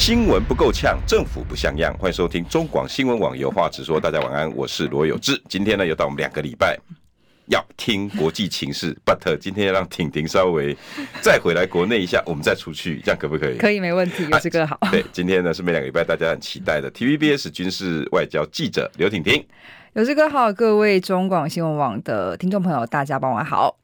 [0.00, 1.94] 新闻不够呛，政府不像样。
[1.98, 4.00] 欢迎收听中广新闻网有话直说。
[4.00, 5.38] 大家晚安，我是罗有志。
[5.46, 6.74] 今天呢，又到我们两个礼拜
[7.48, 10.74] 要听国际情势，but 今天要让婷婷稍微
[11.20, 13.58] 再回来国内一下，我们再出去，这样可不可以？
[13.60, 14.26] 可以，没问题。
[14.30, 14.78] 有志哥好。
[14.90, 19.46] 对，今天呢是每两个礼拜大家很期待的 TVBS 军事外交记者刘婷婷。
[19.92, 23.76] 有志哥好，各位中广新闻网的听众朋友，大家傍晚好。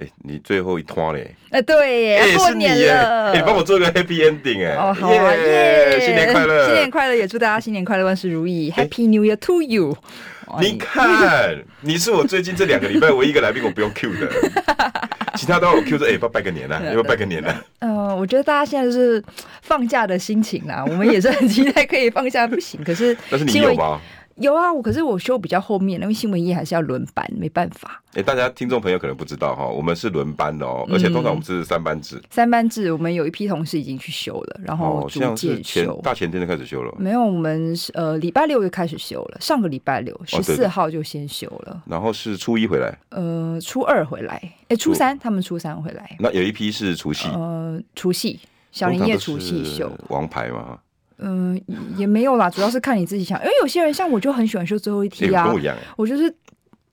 [0.00, 1.34] 哎，你最后一趟嘞？
[1.50, 4.74] 哎，对耶，过年了，你帮我做个 happy ending 哎！
[4.74, 6.00] 哦，好啊，耶！
[6.00, 9.96] 新年快乐，新年快乐，也祝大家新年快乐，万事如意，Happy New Year to you！
[10.60, 14.28] 你看， 你是我最近这两个礼拜唯一一个来宾，我不用 Q 的，
[15.36, 17.64] 其他都要我 Q 说，哎，帮拜个年啊，要不要拜个年啊？
[17.80, 19.22] 嗯，我觉得大家现在是
[19.62, 24.00] 放假的心情啦，我们也是很期待可以放假，不行，可是， 但是你有吗？
[24.36, 28.02] 有啊，我可是我修比较后面，因为新闻业还是要轮班，没办法。
[28.10, 32.20] 哎、欸，大家听众朋友可能不知道哈，我们是轮班的哦、喔，而且通常我们是三班制。
[32.30, 36.00] 三班制，我们有一批同事已经去修了，然后逐渐休。
[36.02, 36.92] 大前天就开始修了？
[36.98, 41.82] 没有，我们呃礼拜六就开始修了，上个礼拜六十四号就先修了、哦。
[41.86, 42.96] 然后是初一回来？
[43.10, 44.34] 呃，初二回来。
[44.34, 46.16] 哎、欸，初三他们初三回来。
[46.18, 47.28] 那有一批是除夕？
[47.28, 48.38] 呃，除夕
[48.72, 49.90] 小年夜除夕休。
[50.08, 50.78] 王牌嘛。
[51.18, 51.60] 嗯，
[51.96, 55.54] 也没有啦，主要是看你自己想，因为有些人像我就很喜欢休最后一天啊，
[55.96, 56.34] 我就是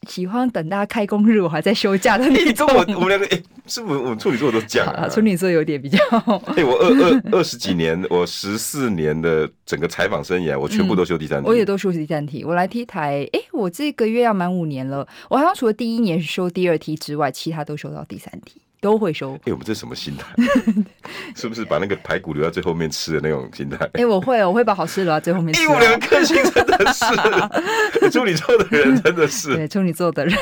[0.08, 2.68] 喜欢等大家开工日我还在休假的那种。
[2.74, 5.08] 我我们两个，哎，是不是我们处女座都这样啊？
[5.08, 5.98] 处女座有点比较。
[6.56, 11.48] 哎，我二二二十几年，我十四年的整个采访生涯，我全部都休第三天。
[11.48, 12.44] 我也都休第三题。
[12.44, 18.61] 我来 T 台，哎，我这个月要满五年了，我好像除了第一年是休第二题之外，其他都休到第三梯。
[18.82, 19.36] 都会收。
[19.36, 20.36] 哎、欸，我们这什么心态？
[21.36, 23.78] 是不是把那个排骨留在最后面吃的那种心态？
[23.94, 25.66] 哎、欸，我会，我会把好吃留在最后面吃。
[25.70, 30.36] 我两颗星真的是 处女座的人，真的是对处女座的人。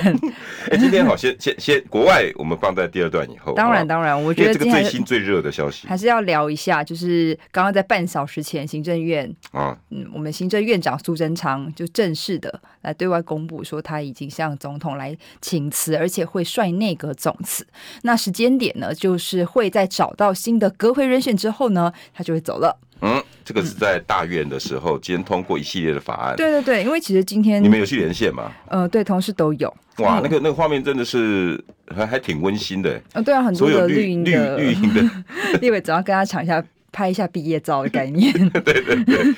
[0.67, 3.53] 哎、欸，今天好，先 先先，国外我们放在第二段以后。
[3.53, 17.67] 当然当然，我觉得这个最新最热的消息还是要聊一下，就是刚刚在半小时前，行政院啊，嗯，我们行政院长苏贞昌就正式的来对外公布说，他已经向总统来请辞，而且会率内阁总辞。
[18.03, 18.28] 那是。
[18.29, 22.77] 时间点呢，就是会在找到新的阁揆人选之后呢，他就会走了。
[23.01, 26.35] 嗯，这个是在大院的时候，今天通过一系列的法案。
[26.35, 28.51] 对对对，因为其实今天你们有去连线吗？
[28.67, 29.75] 呃，对，同事都有。
[29.97, 33.01] 哇，那个那个画面真的是还还挺温馨的。
[33.13, 35.01] 呃，对啊，很多的绿营的绿营的，
[35.59, 38.31] 立委总要跟他抢一下，拍一下毕业照的概念。
[38.63, 39.33] 对对对。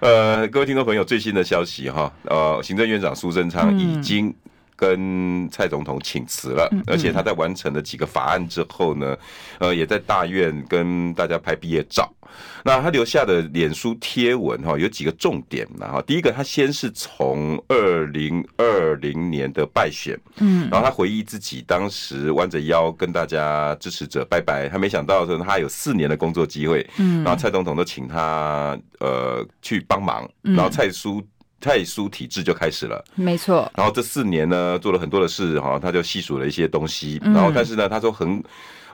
[0.00, 4.34] 呃，各位听众朋友，最新的消息哈，呃，行政院长苏贞昌已经、嗯。
[4.76, 9.16] 跟蔡总统请辞了，而且他在完成了几个法案之后呢，
[9.58, 12.12] 呃，也在大院跟大家拍毕业照。
[12.64, 15.68] 那他留下的脸书贴文哈，有几个重点。
[15.78, 31.22] 然后第一个，他先是从二零二零年的败选，嗯，然后他回忆自己当时弯着腰跟大家支持者拜拜，他没想到说他有四年的工作机会，嗯，然后蔡总统都请他呃去帮忙，然后蔡苏。
[31.64, 33.72] 蔡苏体制就开始了，没错。
[33.74, 37.18] 然后这四年呢，做了很多的事，哈，他就细数了一些东西。
[37.24, 38.42] 然后，但是呢，他说横，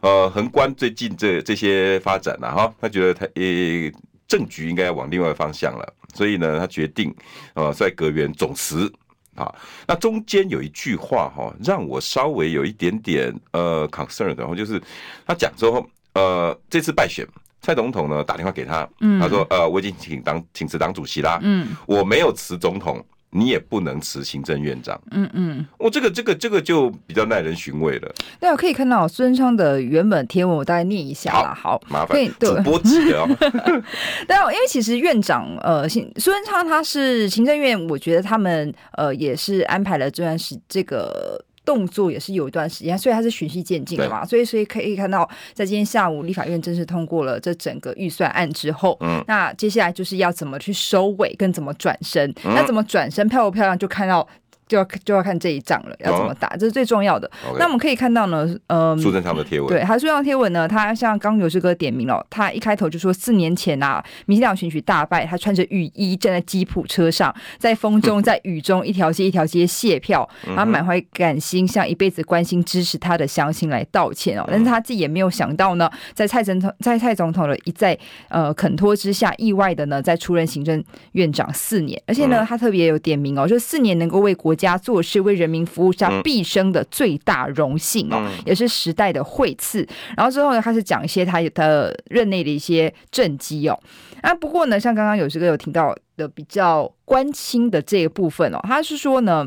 [0.03, 3.43] 呃，横观最近这这些发展呢，哈，他觉得他呃
[4.29, 7.13] 政局应该要往另外方向了，所以呢，他决定
[7.55, 8.89] 呃在阁员总辞
[9.35, 9.53] 啊。
[9.89, 14.81] 那中间有一句话哈，让我稍微有一点点呃 concern，然后就是
[15.27, 17.27] 他讲说，呃，这次败选。
[17.63, 18.89] 蔡总统呢打电话给他，
[19.21, 28.11] 他说：“呃，我已经请当请辞党主席啦，嗯，我没有辞总统，你也不能辞行政院长，嗯嗯，我这个这个这个就比较耐人寻味了。
[28.41, 31.55] 那我可以看到苏贞昌的原本贴文，我大概念一下啦。
[31.55, 33.29] 好，麻烦主播级的哦。
[34.27, 54.27] 但因为其实院长呃，苏贞昌他是行政院，我觉得他们呃也是安排了这段时这个。”动作也是有一段时间，所以它是循序渐进的嘛，所以所以可以看到，在今天下午立法院正式通过了这整个预算案之后，嗯，那接下来就是要怎么去收尾，跟怎么转身，那怎么转身漂不漂亮，就看到。
[54.71, 57.29] 就要就要看这一仗了，要怎么打，这是最重要的。
[57.59, 74.45] 那我们可以看到呢，呃，苏贞昌的贴文，对，还是苏贞昌贴文呢，他像刚有志哥点名了，他一开头就说四年前啊，民进党选举大败，他穿着雨衣站在吉普车上，在风中， 在雨中，一条街一条街卸票，然后满怀感心向一辈子关心支持他的乡亲来道歉哦。
[74.47, 80.81] 但是他自己也没有想到呢，在蔡总统在蔡总统的一再呃恳托之下，意外的呢，在出任行政
[81.13, 89.87] 院长四年，而且呢，他特别有点名哦，就四年能够为国家做事、为人民服务是他毕生的最大荣幸哦，嗯、也是时代的惠赐。
[90.17, 93.79] 然后之后呢，开始讲一些他的任内的一些政绩哦。
[94.21, 99.47] 啊，不过呢，像刚刚有这个有听到的比较关心的这一部分哦，他是说呢。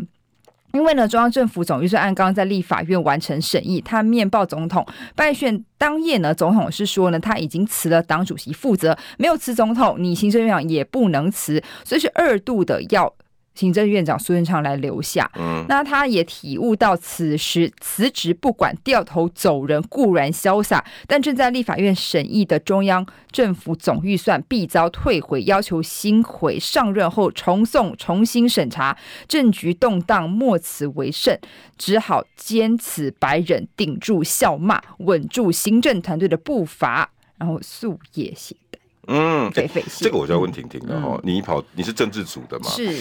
[0.74, 4.84] 因为呢，中央政府总预算案刚刚在立法院完成审议，他面报总统
[5.16, 13.14] 拜选当夜呢，总统是说呢，他已经辞了党主席负责，没有辞总统，你行政院长也不能辞，所以是二度的要。
[13.56, 28.98] 行政院长苏贞昌来留下，嗯，那他也体悟到此时辞职不管掉头走人固然潇洒，但正在立法院审议的中央政府总预算必遭退回，要求新回上任后重送重新审查，
[29.28, 31.40] 政局动荡，莫此为甚，
[31.78, 38.78] 只好坚持白忍，顶住笑骂，稳住行政团队的步伐，然后夙夜懈怠。
[39.06, 39.70] 嗯，对，
[40.00, 42.70] 这个我就要问婷婷了哈，嗯、你跑你是政治组的嘛？
[42.70, 42.98] 是。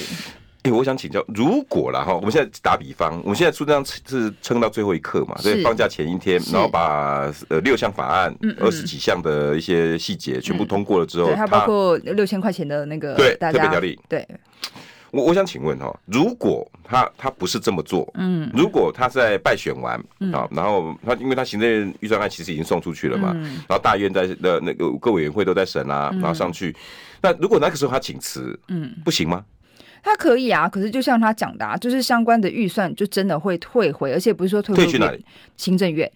[0.64, 5.36] 哎、欸，我想请教，如果了哈，我们现在打比方，我们现在出这张是撑到最后一刻嘛？
[5.38, 13.98] 所以放假前一天，然后把呃六项法案、二十几项的一些细节全部通过了之后，对，还包括六千块钱的那个对特别条例。
[14.08, 14.24] 对，
[15.10, 19.98] 我我想请问哈，如果他他不是这么做，嗯，如果他在败选完
[20.32, 23.32] 啊，然后他因为他行政院预算案其实已经送出去了嘛，
[23.68, 26.72] 然后大院在的那个各委员会都在审啊，然后上去，
[27.20, 29.44] 那如果那个时候他请辞，嗯，不行吗？
[30.02, 35.24] 他可以啊，可是就像他讲的啊，就是相关的预算就真的会退回，而且不是说退回去哪里？
[35.56, 36.10] 行政院。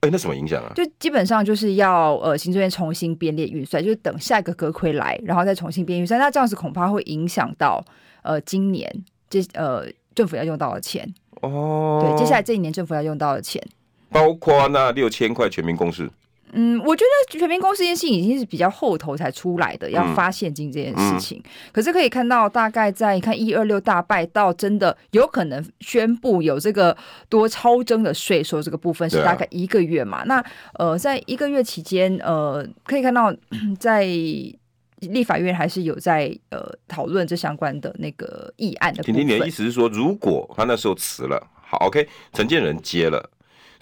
[0.00, 0.72] 哎、欸，那什么影响啊？
[0.74, 6.18] 就基本上就是要呃，行政院重新编列预算，就是等下一个阁揆来，然后再重新编预算。
[6.18, 7.84] 那这样子恐怕会影响到
[8.22, 8.92] 呃今年
[9.28, 9.84] 这呃
[10.14, 12.04] 政府要用到的钱哦。
[12.04, 13.62] 对，接下来这一年政府要用到的钱，
[14.10, 16.10] 包括那六千块全民公视。
[16.52, 21.38] 嗯，我觉得全民公司这件事情已经是比较后头才出来的，要发现金这件事情。
[21.38, 26.96] 嗯嗯、可是可以看到，大概在看一二六大败到真的有可能宣布有这个
[27.28, 30.18] 多超征的税收这个部分是大概一个月嘛？
[30.18, 30.44] 啊、那
[30.74, 33.34] 呃，在一个月期间，呃，可以看到
[33.80, 39.02] 在立法院还是有在呃讨论这相关的那个议案的。
[39.02, 43.30] 婷婷，你的意思是说，如果他那时候辞了，好，OK，陈建仁接了。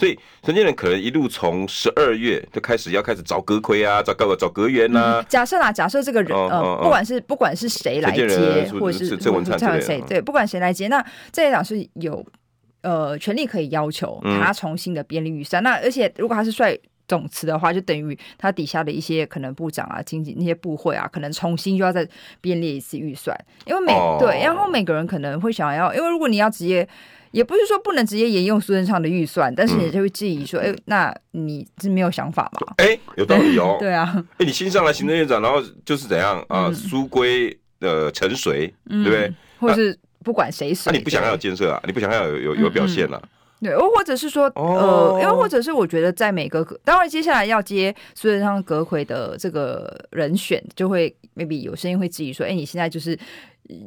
[0.00, 5.22] 所以陈建仁可能一路从十二月就开始要开始找阁揆啊，找找阁员呐。
[5.28, 8.26] 假设啦，假设这个人呃，不管是不管是谁来接，
[8.80, 12.24] 或者是郑文灿谁，对，不管谁来接，那这一党是有
[12.80, 15.62] 呃权利可以要求他重新的编列预算。
[15.62, 16.74] 那而且如果他是率
[17.06, 22.08] 总辞的话，就等于他底下的一些可能部长啊、经济那些部会啊，可能重新就要再
[22.40, 26.88] 编列一次预算，因为每对，然后每个人可能会想要，因为如果你要直接。
[27.32, 32.74] 也不是说不能直接沿用苏贞昌的预算，但是你就会质疑说，哎、嗯欸，那你是没有想法吗？
[32.78, 33.76] 哎、欸，有道理哦。
[33.80, 36.72] 对啊，哎、欸，你新上来行政院长，然后就是怎样啊？
[36.72, 39.32] 书归呃陈水，对不对？
[39.58, 41.80] 或是不管谁谁，那、啊、你不想要有建设啊？
[41.86, 43.22] 你不想要有有有表现了、啊？
[43.62, 53.16] 对，或者是说，呃，因为或者是我觉得在每个当然接下来要接苏贞昌阁揆的这个人选，就会 maybe 有声音会质疑说，哎、欸，你现在就是。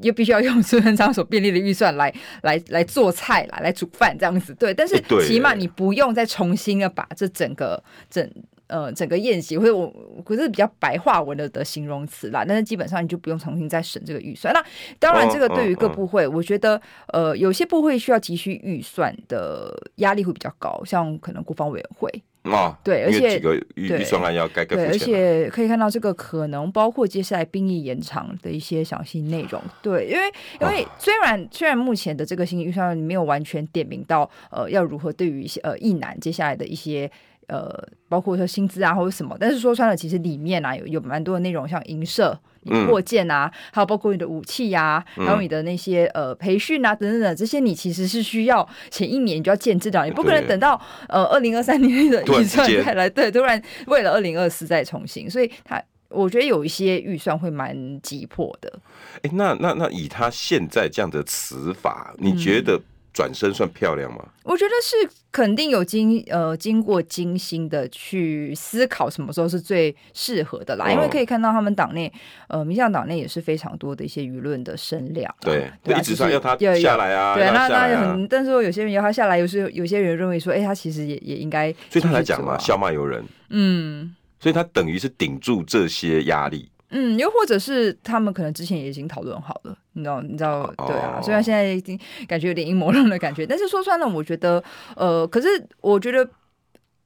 [0.02, 4.74] 又必须要用苏贞昌所便利的预算来来来做菜啦来煮饭这样子，对。
[4.74, 8.28] 但是起码你不用再重新的把这整个整
[8.68, 9.92] 呃整个宴席或者我
[10.26, 14.54] 可是比较白话文的的形容词啦，但是基本上你就不用重新再审这个预算。
[14.54, 14.64] 那
[15.00, 22.10] 当然，这个对于各部会，我觉得呃有些部会需要急需预算的压力会比较高，像可能国防委员会。
[22.44, 29.62] 啊，对，而且几个预预算案要改革，对，而且可以看到这个可能包括接下来兵役延长的一些详细内容。
[29.82, 30.24] 对，因为
[30.60, 37.10] 因为虽然虽然目前的这个新预算案没有完全点名到呃要如何对于一些呃役男接下来的一些
[37.48, 37.72] 呃
[38.10, 42.38] 包括说薪资啊或者什么，但是说穿了，其实里面啊有有蛮多的内容，像营设。
[42.88, 50.80] 货件啊，还有包括你的武器呀、啊，还有你的那些呃培训啊等等等，这些你其实是需要前一年你就要建置的，你不可能等到
[51.10, 58.72] 呃二零二三年的预算再来，对，突然为了二零二四再重新，所以他我觉得有一些预算会蛮急迫的。
[59.16, 62.80] 哎、欸，那那那以他现在这样的词法，你觉得？
[63.14, 64.26] 转身算漂亮吗？
[64.44, 64.96] 我觉得是
[65.32, 72.12] 肯定有经呃经过精心的去思考什么时候是最适合的啦，因为可以看到他们党内
[72.48, 86.70] 呃民进党内也是非常多的一些舆论的声量，对，对，一直说要他下来啊，对，那那很，但是说有些人要他下来，有时有些人认为说，哎，他其实也也应该，所以他来讲嘛，笑骂由人，嗯，所以他等于是顶住这些压力。
[86.94, 90.22] 嗯，又或者是他们可能之前也已经讨论好了，你知道？
[90.22, 90.72] 你知道？
[90.88, 94.64] 对啊，虽然现在已经感觉有点阴谋论的感觉，但是说穿了，我觉得，
[94.96, 95.48] 呃，可是
[95.82, 96.28] 我觉得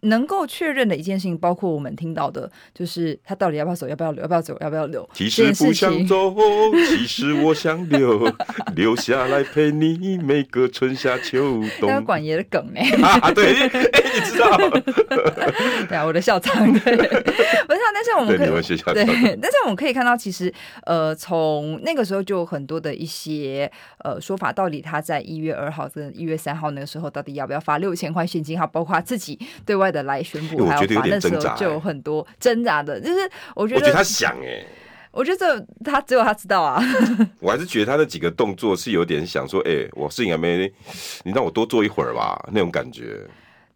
[0.01, 5.09] 能够确认的一件事情，包括我们听到的，就是他到底要不要走，要不要留，要不要走，要不要留。
[5.13, 6.33] 其实不想走，
[6.87, 8.31] 其实我想留，
[8.75, 11.89] 留下来陪你每个春夏秋冬。
[11.89, 12.79] 要管爷的梗呢？
[13.03, 14.55] 啊，对，哎、欸，你知道？
[15.89, 18.47] 对啊，我的校长对，不是啊，但是我们可以
[18.93, 20.53] 对，但是我们可以看到，其实
[20.85, 23.69] 呃，从那个时候就有很多的一些
[24.03, 28.59] 呃说法，到底他在一月二号跟一月三号那个时候，到底要不要发六千块现金？
[28.59, 29.86] 还包括他自己对外。
[29.91, 34.65] 的来宣布，还有法那时候就有很多挣扎的，就是我觉得，我觉得他想哎，
[35.11, 36.81] 我觉得他只有他知道啊。
[37.39, 40.71] 我还是觉得他的几个动作是有点想说，哎，我事情还没，
[41.23, 43.25] 你让我多坐一会儿吧，那种感觉。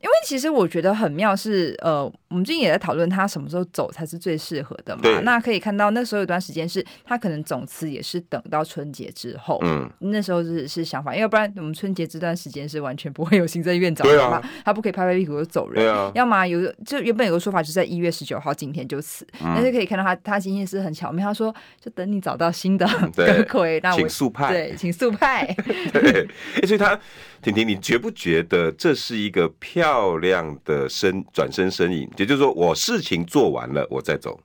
[0.01, 5.03] 因为其实我觉得很妙是，呃，我们最近也在讨论他什么时候走才是最适合的嘛。
[5.21, 15.93] 那可以看到那时候有段时间是他可能总辞也是等到春节之后，嗯，那时候是是想法，要不然我们春节这段时间是完全不会有行政院长的嘛，啊、他不可以拍拍屁股就走人。
[15.93, 25.45] 啊、要么有就原本有个说法，就是在一月十九号今天就辞，嗯、但是可以看到他他今天是很巧妙，他说就等你找到新的 阁揆，那我请速派，对，请速派。
[25.93, 26.27] 对，
[26.65, 26.99] 所以他。
[27.41, 32.09] 婷婷，你觉不觉得这是一个漂漂亮的身转身身影？
[32.15, 34.39] 也就是说，我事情做完了，我再走。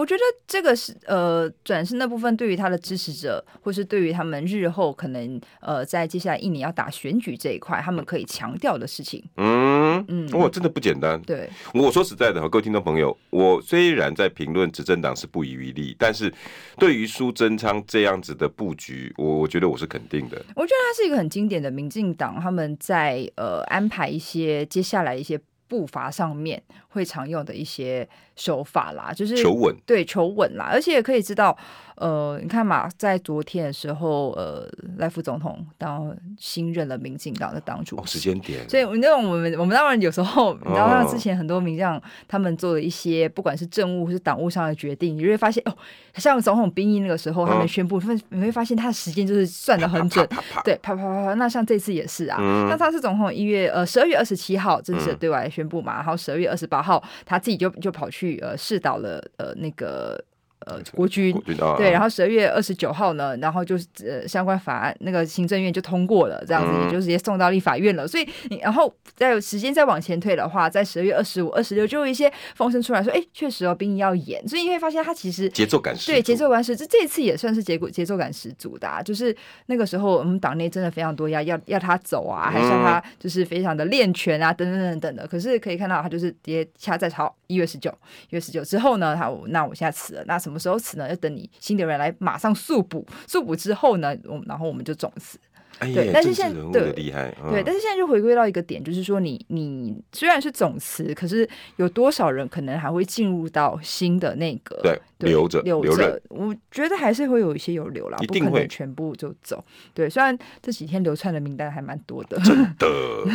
[0.00, 9.22] 我觉得这个是呃转身的部分，对于他的支持者，或是对于他们日后可能呃在接下来一年要打选举这一块，他们可以强调的事情。
[9.36, 11.20] 嗯嗯，哇，真的不简单。
[11.20, 16.32] 对，我说实在的，各位听众朋友，我虽然在评论执政党是不遗余力，但是
[16.78, 20.42] 对于苏贞昌这样子的布局，我我觉得我是肯定的。
[20.56, 25.38] 我觉得他是一个很经典的民进党，他们在呃安排一些接下来一些。
[25.70, 28.08] 步伐上面会常用的一些
[28.40, 31.56] 手法啦，就是求稳，对，求稳啦，而且也可以知道。
[31.96, 34.66] 呃，你看嘛，在昨天的时候，呃，
[34.96, 45.76] 赖副总统当新任了民进党的党主席，哦，时间点，所以那种我们我们当然有时候，你知道，像之前很多民将他们做了一些，不管是政务或是党务上的决定，你就会发现哦，
[46.14, 51.34] 像总统兵役那个时候，他们宣布，哦、你会发现他的时间就是算的很准，啪啪啪啪对，啪啪啪啪。
[51.34, 60.22] 那像这次也是啊，嗯、那他是总统一月呃十二月二十七号正式对外宣布嘛，嗯、然后十二月二十八号他自己就就跑去呃视导了呃那个。
[60.66, 61.34] 呃，国军
[61.78, 68.06] 对，然后十二月二十九号呢，然后就是呃相关法案那个行政院就通过了，这样子也就直接送到立法院了。
[68.06, 74.46] 所以你然后再有时间再往前推的话，在十二月二十五、二十六就有一些风声出来说，哎，确实哦，兵役要延。
[74.46, 85.26] 所以你会发现他其实节奏感十对节奏感是这这次也算是结果节奏感十足的，啊，就是那个时候我们党内真的非常多要要要他走啊，还是他就是非常的练拳啊，等等等等的。
[85.26, 87.90] 可是可以看到他就是直接掐在朝一月十九，
[88.28, 90.49] 一月十九之后呢，他那我现在辞了，那什么？
[90.50, 91.08] 什么时候辞呢？
[91.08, 95.38] 要等你新的人来马上速补，速补之后呢，我然后我们就总辞。
[95.78, 106.20] 哎对，但是现在对厉害，嗯、对，但是现在就回归到一个点，就是说你你虽然是总辞，可是有多少人可能还会进入到新的那个对，对留着留着？
[106.28, 109.64] 我觉得还是会有一些有留啦，一定会不可能全部就走。
[109.94, 112.86] 对，虽然这几天流窜的名单还蛮多的，真的，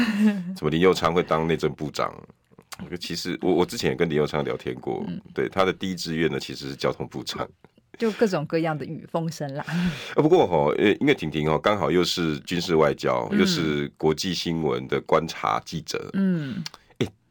[0.56, 2.14] 怎么林佑昌会当内政部长？
[3.00, 7.48] 其实我我之前也跟林友昌聊天过，嗯、对他的第一志愿呢，其实是交通部长，
[7.98, 9.66] 就各种各样的雨风声啦。
[10.16, 16.64] 不过哈，呃，因为婷婷哦，刚好又是军事外交，嗯、又是国际新闻的观察记者，嗯。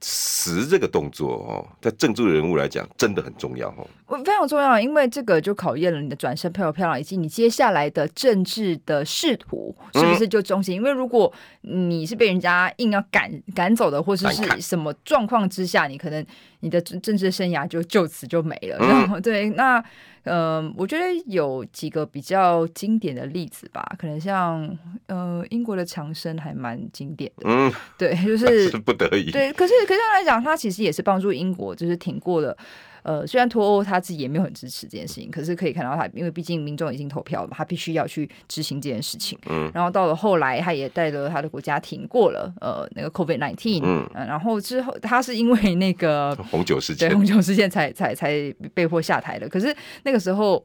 [0.06, 3.88] 辞这个动作哦，在政治人物来讲，真的很重要哦。
[4.06, 10.74] 非常重要，因为这个就考验了你的转身漂不漂亮，以及你接下来的政治的仕途是不是就中心。
[10.74, 11.32] 嗯、因为如果
[11.62, 16.24] 你是被人家硬要赶赶走的，或者是什么状况之下，你可能
[16.60, 18.78] 你的政治生涯就就此就没了。
[18.78, 19.82] 然后、嗯、 对，那。
[20.26, 24.74] 嗯、呃，我觉得有几个比较经典的例子吧，可能像
[25.06, 32.56] 呃英国的强生还蛮经典的，嗯，对，就 是，是不得已，对，可是可是来讲，他其实也是帮助英国，就是挺过了。
[33.04, 39.38] 呃，虽然脱欧他自己也没有很支持这件事情，可是可以看到他，因为毕竟民众已经投票了嘛，他必须要去执行这件事情。
[39.50, 43.82] 嗯，然后到了后来，他也带着他的国家挺过了呃那个 COVID nineteen。
[43.84, 48.32] 嗯、呃，然后之后他是因为那个 红酒事件，对红酒事件才才才
[48.72, 49.46] 被迫下台的。
[49.50, 50.64] 可是那个时候，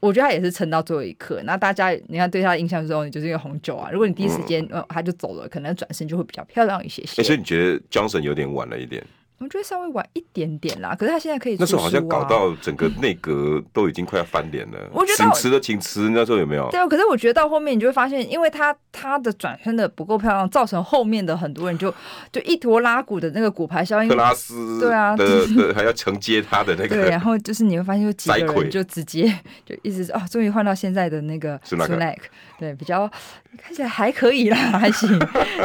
[0.00, 1.40] 我觉得他也是撑到最后一刻。
[1.44, 3.88] 那大家你看对他的印象之后，你就是因为红酒啊。
[3.90, 7.22] 如果你第一时间呃他就走了，可能转身就会比较漂亮一些些。
[7.22, 9.02] 欸、所以你觉得 Johnson 有点晚了一点？
[9.40, 11.56] 我觉得稍微晚一点点啦，可是他现在可以、啊。
[11.60, 14.78] 那时候好像搞到 整个内阁都已经快要翻脸了。
[14.92, 16.68] 我觉得请辞的请辞，那时候有没有？
[16.70, 21.92] 对，可是我觉得到后面你就会发现，因为他他的转身的不够漂亮，造成后面的很多人就
[22.30, 24.10] 就一坨拉鼓的那个骨牌效应。
[24.10, 26.88] 特拉斯对啊，对对，还要承接他的那个。
[26.88, 29.26] 对，然后就是你会发现，有几个 人就直接
[29.64, 32.18] 就一直哦，终于换到现在的那个 Sunak
[32.60, 33.10] 对，比较
[33.56, 35.08] 看起来还可以啦，还行。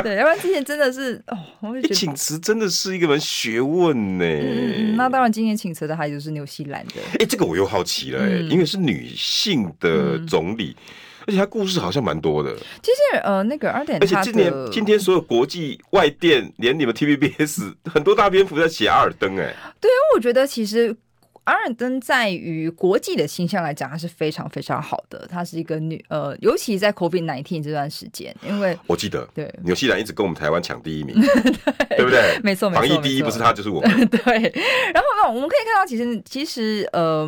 [0.02, 4.40] 对，要不然之前真的是哦，我就觉得请辞真的是一个门学问呢、欸。
[4.42, 6.94] 嗯嗯，那当然，今年请辞的还就是纽西兰的。
[7.12, 10.74] 哎、欸，这个我又好奇了、欸，嗯、因为是女性的总理。
[10.80, 10.84] 嗯
[11.28, 12.56] 而且他故事好像蛮多的。
[12.84, 19.52] 其实呃，那个而且今年今天所有国际外电，连你们 TVBS 很多大篇幅在写阿尔登哎。
[19.82, 20.96] 对，因为我觉得其实
[21.46, 25.26] 阿尔登在于国际的形象来讲，他是非常非常好的。
[25.28, 32.40] 他是一个女呃，尤其在 COVID nineteen 这段时间，因为我记得对纽西兰一直跟我们台湾抢第一名， 对，对不对？
[32.44, 33.92] 没错，没错，防疫第一不是他就是我们。
[34.10, 34.20] 对。
[34.94, 37.28] 然后呢，我们可以看到，其实其实呃。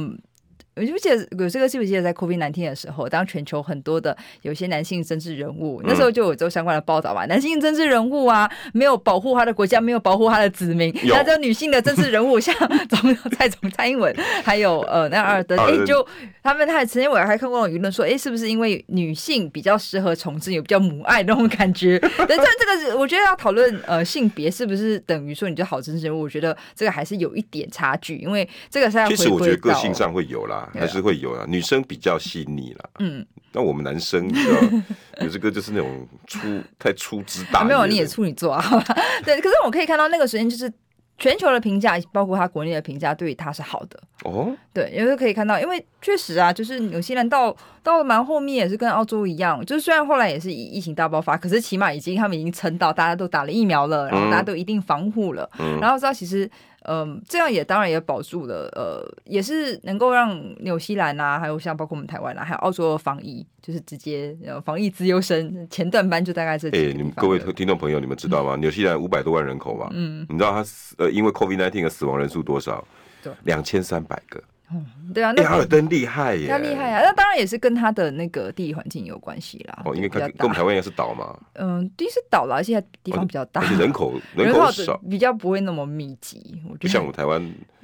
[0.77, 7.25] 我就记得有这个记不记得在 COVID 难听的时候，当全球很多的有些男性政治人物，那时候就有做相关的报道嘛。
[7.25, 10.93] 男性政治人物啊，没有保护他的国家，没有保护他的子民。
[11.05, 12.55] 那这女性的政治人物，像
[12.87, 16.05] 总统蔡总蔡英文，还有呃那阿尔登，哎，就
[16.43, 21.97] 他们还曾经我还看过舆论说，哎，是不是因为女性比较适合从政，有比较母爱那种感觉？
[22.17, 29.17] 但这这个我觉得要讨论呃性别是不是等于说你就好政治人物，我觉得这个还是有一点差距，因为这个是要回归。
[29.17, 30.66] 其实我觉得个性上会有啦。
[30.73, 32.89] 还是会有啊，女生比较细腻啦。
[32.99, 34.61] 嗯，那我们男生，你知道，
[35.23, 36.39] 有这个就是那种粗
[36.77, 37.63] 太粗枝大。
[37.63, 38.63] 没有，你也处女座啊。
[39.25, 40.71] 对，可是我可以看到那个时间就是。
[41.19, 43.99] 全球的评价，包括他国内的评价，对于他是好的
[44.31, 44.55] 哦。
[44.73, 56.49] 对，因为可以看到，因为确实啊，就是纽西兰到到了蛮后面也是跟澳洲一样，就是虽然后来也是疫情大爆发，可是起码已经他们已经撑到大家都打了疫苗了，然后大家都一定防护了，嗯、然后知道其实。
[56.89, 66.69] 嗯，这样也当然也保住了，呃，也是能够让纽西兰啊，还有像包括我们台湾啊，还有澳洲的防疫，就是直接防疫资优生前段班就大概是。
[66.69, 68.55] 哎、欸，你们各位听众朋友，你们知道吗？
[68.55, 72.81] 纽、嗯、西兰五百多万人口嘛，嗯，你知道他死呃因为 COVID nineteen 的死亡人数多少？
[73.23, 74.41] 对，两千三百个。
[74.69, 77.01] 嗯，对啊，那阿尔登厉害耶，他厉害啊！
[77.01, 79.81] 那当然也是跟他的那个地理环境有关系啦。
[79.85, 81.39] 哦，因为跟跟我们台湾一样是岛嘛。
[81.53, 86.61] 嗯，第一是岛啦，而且地方比较大，而且人口人口少，比较不会那么密集。
[86.65, 87.41] 我觉得不像我们台湾，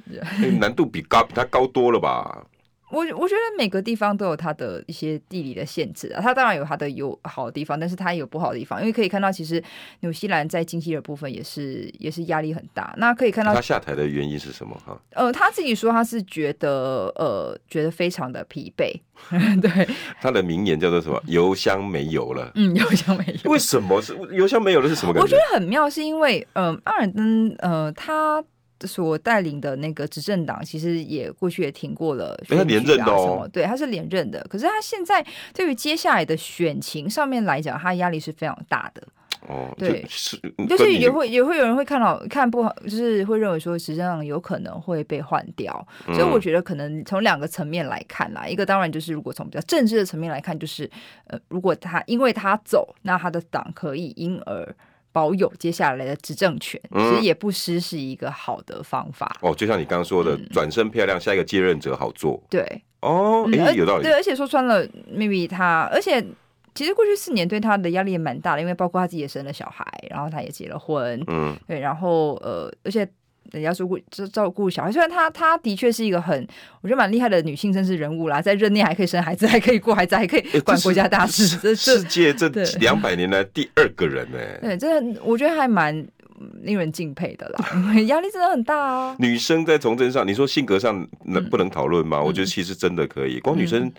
[0.60, 2.44] 难度比高比它高多了吧。
[2.94, 8.80] 我我觉得每个地方都有它的一些地理的限制啊，它当然有它的有好的地方，但是它也有不好的地方。
[8.80, 9.62] 因为可以看到，其实
[10.00, 12.94] 纽西兰在经济的部分也是也是压力很大。
[12.98, 14.80] 那可以看到他下台的原因是什么？
[14.86, 18.92] 哈，呃，他自己说他是觉得呃觉得非常的疲惫。
[19.60, 19.88] 对，
[20.20, 21.20] 他的名言叫做什么？
[21.26, 22.50] 油箱没油了。
[22.54, 23.50] 嗯，油箱没油。
[23.50, 24.88] 为什么是油箱没有了？
[24.88, 25.22] 是什么感觉？
[25.22, 28.44] 我觉得很妙，是因为嗯、呃，阿尔登呃他。
[28.80, 34.44] 所带领的那个执政党，其实也过去也挺过了连任的哦，对，他是连任的。
[34.50, 39.02] 可是他现在对于接下来的选情上面来讲，他压力是非常大的。
[39.46, 45.86] 哦，对，是，就是也会也会有人会看到看不好，就是会认为说实际上有可能会被换掉。
[46.06, 50.90] 所以我觉得可能从两个层面来看啦，一个当然就是如果从比较政治的层面来看，就是
[51.26, 54.74] 呃，如果他因为他走，那他的党可以因而。
[55.14, 59.38] 保有接下来的执政权，其实也不失是一个好的方法。
[59.40, 62.42] 嗯、哦，就像你刚刚说的，转、嗯、身漂亮，下一个接任者好做。
[62.50, 62.66] 对，
[63.00, 64.02] 哦，哎、欸，有道理。
[64.02, 66.20] 对，而且说穿了，maybe 他，而且
[66.74, 73.08] 其实过去四年对他的压力也蛮大的，因为包括他自己也生了小孩，然后他也结了婚，嗯，对，然后呃，而且。
[73.54, 73.98] 人家说顾
[74.32, 76.46] 照顾小孩，虽然她她的确是一个很
[76.82, 84.38] 我觉得蛮厉害的女性政治人物啦，在任内还可以生孩子，还可以过孩子，还可以管国家大事，这是世界这两百年来第二个人呢。
[84.60, 84.88] 对，这
[85.22, 85.94] 我觉得还蛮
[86.62, 89.16] 令人敬佩的啦， 因为压力真的很大啊。
[89.18, 92.20] 女生在从政上，你说性格上能不能讨论吗？
[92.20, 93.90] 我觉得其实真的可以，光女生。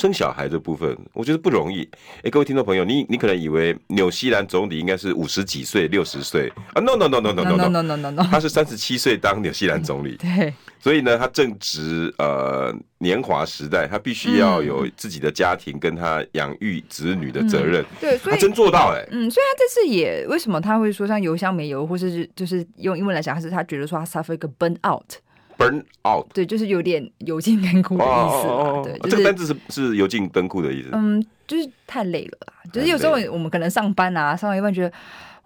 [0.00, 1.82] 生小孩的部分，我觉得不容易。
[2.16, 10.16] 哎、欸，各位听众朋友，你你可能以为纽西兰总理应该是五十几岁、六十岁啊？No No No No No No No No No No，他是三十七岁当纽西兰总理。
[10.24, 17.82] 对，所以呢，他正值呃年华时代，他必须要有自己的家庭，跟他养育子女的责任。
[17.82, 19.08] 嗯、对，所以他真做到哎、欸。
[19.10, 25.12] 嗯，所以他这次也为什么他会说像油箱没油，或是就是用英文来讲，他是他觉得说他 suffer 一个 burn out。
[25.60, 28.82] Burn out，对，就是有点油尽灯枯的意思嘛。
[28.82, 30.88] 对，这个单字是是油尽灯枯的意思。
[30.92, 32.54] 嗯，就是太累了啦。
[32.72, 34.92] 就是有时候我们可能上班啊，上到一半觉得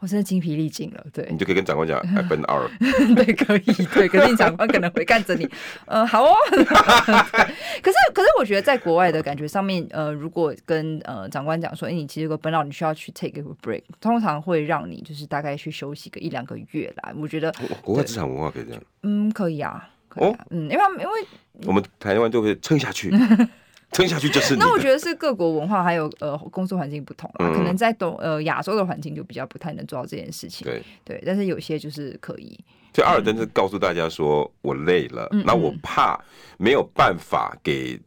[0.00, 1.06] 我真的精疲力尽了。
[1.12, 2.70] 对，你就可以跟长官讲，I burn out。
[3.16, 3.86] 对，可以。
[3.94, 5.48] 对，可是你长官可能会看着你。
[5.86, 6.34] 呃，好哦。
[6.52, 17.14] 可是，可是我觉得在国外的感觉上面，呃，如果跟呃长官讲说，哎，你其实有个 burn out，你需要去 take a break，通常会让你就是大概去休息个一两个月啦。
[17.16, 17.50] 我觉得
[17.80, 18.82] 国外职场文化可以这样。
[19.02, 19.88] 嗯，可以啊。
[20.16, 21.26] 哦，嗯，因为因为
[21.66, 23.10] 我们台湾就会撑下去，
[23.92, 24.56] 撑下去就是。
[24.56, 30.64] 那我觉得是各国文化还有呃工作环境不同啊，可能在东呃亚洲的环境就比较不太能做到这件事情。
[30.64, 32.58] 对对，但是有些就是可以。
[32.92, 36.18] 所以阿尔登是告诉大家说，我累了，那我怕
[36.58, 38.00] 没有办法给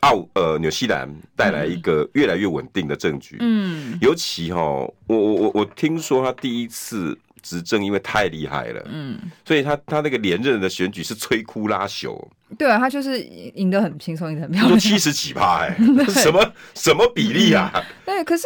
[0.00, 3.36] 澳呃纽西兰带来一个越来越稳定的政局。
[3.40, 7.16] 嗯，尤其哈，我我我我听说他第一次。
[7.42, 12.18] 执政因为太厉害了，嗯，所以他他那个连任的选举是摧枯拉朽。
[12.58, 15.76] 对啊，他就是赢得很轻松，赢得很漂亮，七十几趴哎，
[16.08, 17.70] 什么什么比例啊？
[18.06, 18.44] 对，可是。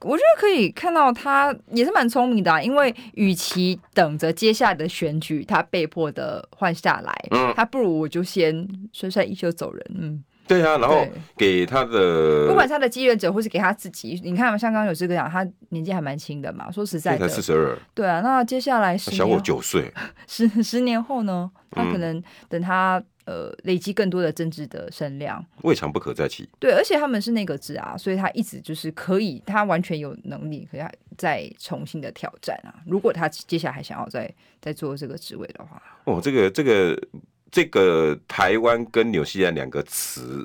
[0.00, 19.92] 我觉得可以看到他也是蛮聪明的，啊，因为与其等着接下来的选举，他被迫的换下来，嗯，他不如我就先甩甩衣袖走人，嗯，对啊，然后给他的，不管他的继任者或是给他自己，你看像刚刚有这个讲，他年纪还蛮轻的嘛，说实在的，才四十二，对啊，那接下来十年，小我九岁，
[20.26, 23.02] 十十年后呢，他可能等他。
[23.26, 26.46] 呃，累积更多的政治的声量，未尝不可再起。
[26.60, 30.82] 对，而且他们是内阁制啊，所以他一直就是可以，他完全有能力可以
[31.16, 32.68] 再重新的挑战啊。
[32.84, 34.30] 如果他接下来还想要再
[34.60, 36.94] 再做这个职位的话，哦，这个这个
[37.54, 40.44] 这个台湾跟纽西兰两个词。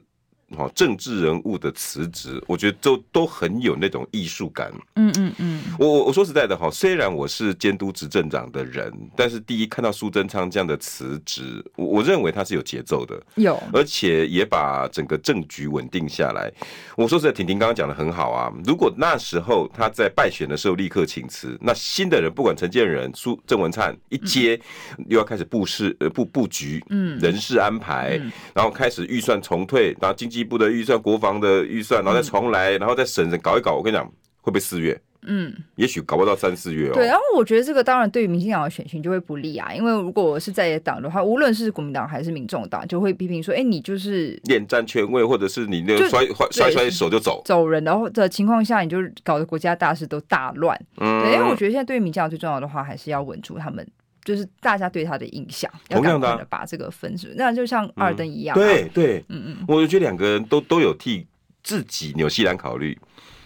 [0.58, 4.72] 哦，政治人物的辞职，我觉得都都很有那种艺术感。
[4.96, 16.52] 嗯嗯嗯，我我我说实在的哈，虽然我是监督执政长的人，但是第一看到苏贞昌这样的辞职，我我认为他是有节奏的，有，而且也把整个政局稳定下来。
[16.98, 18.52] 我说实在，婷婷刚刚讲的很好啊。
[18.66, 24.60] 如果那时候他在败选的时候立刻请辞，那新的人不管陈建仁、苏郑文灿一接，
[25.08, 28.20] 又要开始布事呃布布局，嗯，人事安排，
[28.56, 30.39] 然后开始预算重退，然后经济。
[30.40, 33.76] 一部的预算，国防的预算，然后再重来，然后再审审搞一搞。
[33.76, 34.06] 我跟你讲，
[34.42, 35.00] 会不会四月？
[35.24, 36.94] 嗯，也许搞不到三四月哦。
[36.94, 53.86] 对，然后我觉得这个当然对于民进党的选情就会不利啊，因为如果我是在野党的话，无论是国民党还是民众党，就会批评说：“哎，你就是恋战权位，或者是你那个摔摔摔手就走走人，然后的情况下，你就搞得国家大事都大乱。”嗯，对，因为我觉得现在对于民进党最重要的话，还是要稳住他们。
[54.24, 58.54] 就是大家对他的印象，要赶快的把这个分数，那就像二登一样。
[58.56, 61.26] 对对，嗯嗯，我觉得两个人都都有替
[61.64, 62.98] 自己纽西兰考虑，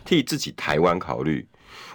[0.04, 1.48] 替自己台湾考虑，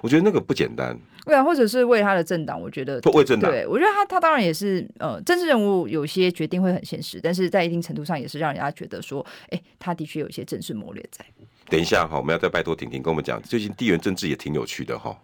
[0.03, 0.99] 我觉得那个不简单。
[1.25, 11.23] 对啊，或者是为他的政党，我觉得为政党，对，我觉得他他当然也是呃，政治人物有些决定会很现实，但是在一定程度上也是让人家觉得说，哎，他的确有一些政治谋略在。
[11.69, 15.15] 等一下哈，我们要再拜托婷婷跟我们讲，最近地缘政治也挺有趣的哈。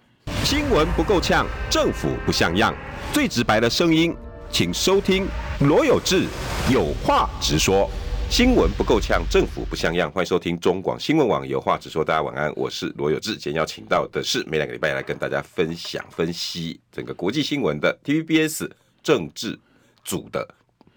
[0.45, 2.75] 新闻不够呛，政府不像样，
[3.13, 4.15] 最直白的声音，
[4.51, 5.27] 请收听
[5.61, 6.27] 罗有志
[6.71, 7.91] 有话直说。
[8.31, 12.05] 新闻不够呛，政府不像样，欢迎收听中广新闻网有话直说。
[12.05, 13.33] 大家晚安，我是罗有志。
[13.37, 18.69] 今天要请到的是每两个礼拜来跟大家分享分析整个国际新闻的 TVBS
[19.03, 19.59] 政治
[20.05, 20.47] 组的，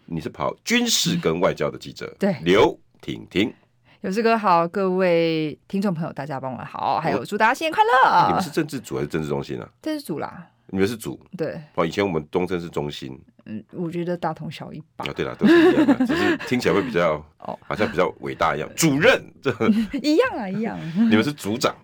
[0.05, 3.53] 你是跑军事跟外交的记者，对，刘婷婷。
[4.01, 8.27] 有志哥好，各位听众朋友，大家傍晚好，还有祝大家新年快乐。
[8.27, 9.67] 你们是政治组还是政治中心啊？
[9.81, 10.47] 政治组啦。
[10.67, 11.19] 你们是组？
[11.35, 11.59] 对。
[11.73, 13.19] 哦，以前我们东正是中心。
[13.45, 15.05] 嗯，我觉得大同小异吧。
[15.07, 18.69] 啊，对了，都是一样的，只是听起来会比较 哦，好像比较伟大一样。
[18.75, 19.51] 主任，这
[20.03, 20.77] 一样啊，一样。
[21.09, 21.75] 你们是组长？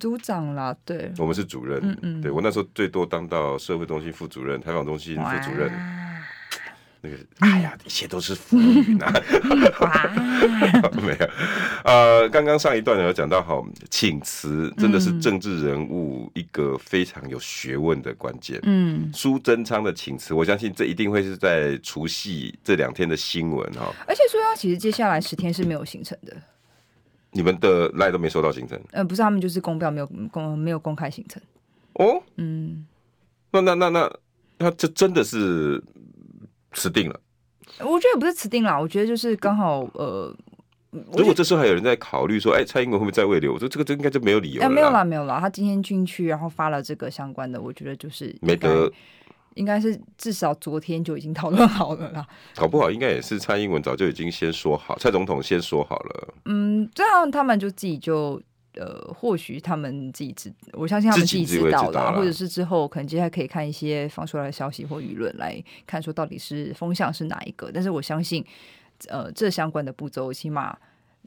[0.00, 1.12] 组长啦，对。
[1.18, 1.78] 我们是主任。
[1.82, 2.20] 嗯嗯。
[2.20, 5.70] 对，我那时候最多当到社会中心副主任、采访中心副主任。
[7.02, 9.12] 那个，哎呀，一切都是浮云啊！
[11.02, 11.28] 没有，
[11.84, 18.58] 呃，刚刚上一段有讲到，哈，请辞真的是政治人物一个非常有学问的关键。
[18.62, 23.94] 嗯，苏贞昌的请辞，我相信这一定会是在除夕这两天的新闻哈。
[24.08, 26.34] 而且苏央其实接下来十天是没有行程的，
[27.30, 28.80] 你们的赖都没收到行程？
[28.92, 31.42] 呃，不是，他们就是公标没有公没有公开行程。
[31.92, 32.86] 哦，嗯，
[33.52, 34.10] 那那那那
[34.58, 35.84] 那这真的是。
[36.76, 37.20] 辞定了，
[37.80, 40.32] 我觉得也不是辞定了，我觉得就是刚好呃，
[40.90, 43.54] 如果这时候还有人在考虑说，哎，蔡英文会不会再位留？
[43.54, 44.66] 我说这个这应该就没有理由了。
[44.66, 48.92] 哎，没有啦，没有啦，他今天进去然后发了这个相关的，我觉得就是没得，
[49.54, 52.26] 应该是至少昨天就已经讨论好了啦。
[52.54, 56.34] 搞不好应该也是蔡英文早就已经先说好，蔡总统先说好了。
[56.44, 58.40] 嗯，这样他们就自己就。
[58.76, 67.70] 呃，或许他们自己知，我相信他们自己知道了，或者是之后可能接下来可以看一些放出来的消息或舆论来看，说到底是风向是哪一个。
[67.72, 68.44] 但是我相信，
[69.08, 70.76] 呃，这相关的步骤，起码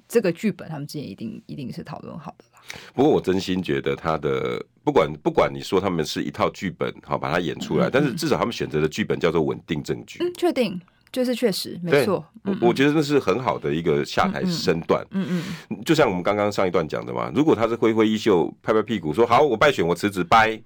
[0.08, 2.62] 这个剧本他们之间一定一定是讨论好的啦。
[2.94, 10.80] 不过我真心觉得他的不管不管你说他们是一套剧本，好把它演出来，但是至少他们选择的剧本叫做稳定证据，嗯，确定。
[11.12, 15.04] 就是确实没错，我我觉得那是很好的一个下台身段。
[15.10, 20.62] 嗯嗯，嗯，就像我们刚刚上一段讲的嘛，如果他是挥挥衣袖、拍拍屁股说好，我败选，我辞职，拜，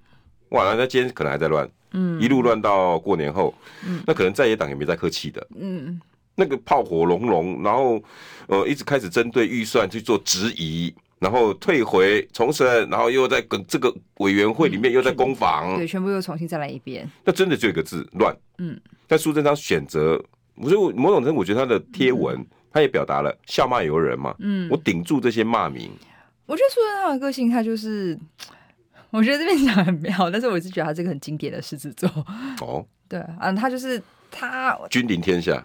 [0.50, 3.54] 哇，那今天可能还在乱，嗯，一路乱到过年后，
[3.86, 5.98] 嗯，那可能在野党也没再客气的，嗯，
[6.34, 7.98] 那个炮火隆隆，然后
[8.46, 18.78] 呃一直开始针对预算去做质疑，然后退回重审，然后又在跟这个委员会里面又在攻防，对，全部又重新再来一遍，那真的就一个字乱，嗯，
[19.08, 20.22] 但苏贞昌选择。
[20.56, 24.34] 我觉得某种程度，我觉得他的贴文，嗯、他也表达了笑骂由人嘛。
[24.38, 25.90] 嗯，我顶住这些骂名。
[26.46, 28.18] 我觉得苏贞昌的个性，他就是，
[29.10, 32.08] 我觉得这边讲很妙，但是我是觉得他这个很经典的狮子座。
[32.60, 35.64] 哦，对啊，他就是他君临天下。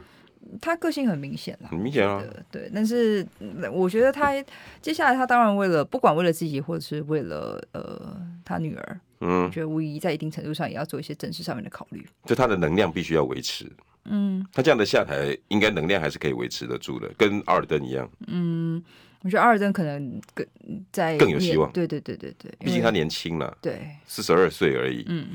[0.60, 2.23] 他个性很明显很明显啊。
[2.49, 3.23] 对，但是
[3.71, 4.34] 我觉得他
[4.82, 12.04] 接下来他当然为了不管为了自己，或者是为了呃他女儿，嗯，我觉得无疑在一定程度上也要做一些政治上面的考虑。
[12.25, 13.69] 就他的能量必须要维持。
[14.09, 18.09] 嗯，他这样的下台，应该能量还是可以维持得住的，跟阿尔登一样。
[18.27, 18.83] 嗯。
[19.21, 20.47] 我觉得阿尔登可能更
[20.93, 25.03] 在更有希望，对对对对对，毕竟他年轻了，对，四十二岁而已。
[25.09, 25.27] 嗯，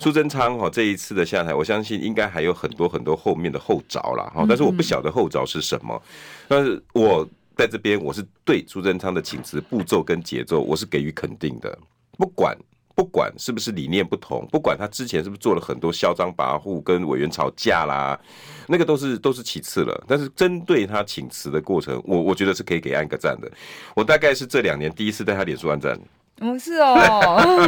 [0.00, 6.02] 苏贞昌哈这一次的下台，我相信应该还有很多很多后面的后着了哈，但是我不晓得后着是什么，嗯、
[6.48, 7.24] 但是我
[7.56, 11.78] 在这边我是对苏贞昌的请辞步骤跟节奏，我是给予肯定的，
[12.16, 12.58] 不管。
[12.98, 18.18] 不管是不是理念不同，不管他之前是不是做了很多嚣张跋扈、跟委员吵架啦，
[18.66, 20.04] 那个都是都是其次了。
[20.08, 23.48] 但是针对他请辞的过程，我我觉得是可以给按个赞的。
[23.94, 25.96] 我大概是这两年第一次在他脸书按赞。
[26.40, 26.96] 哦，是哦。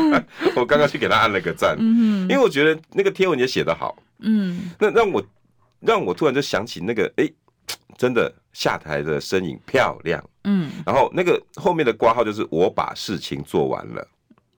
[0.56, 3.96] 我刚刚去给他按了个赞，嗯因为我觉得那个贴文也写得好。
[4.18, 4.72] 嗯。
[4.80, 5.24] 那让我
[5.78, 7.34] 让我突然就想起那个，哎、欸，
[7.96, 10.20] 真的下台的身影漂亮。
[10.42, 10.72] 嗯。
[10.84, 14.04] 然后那个后面的挂号就是我把事情做完了。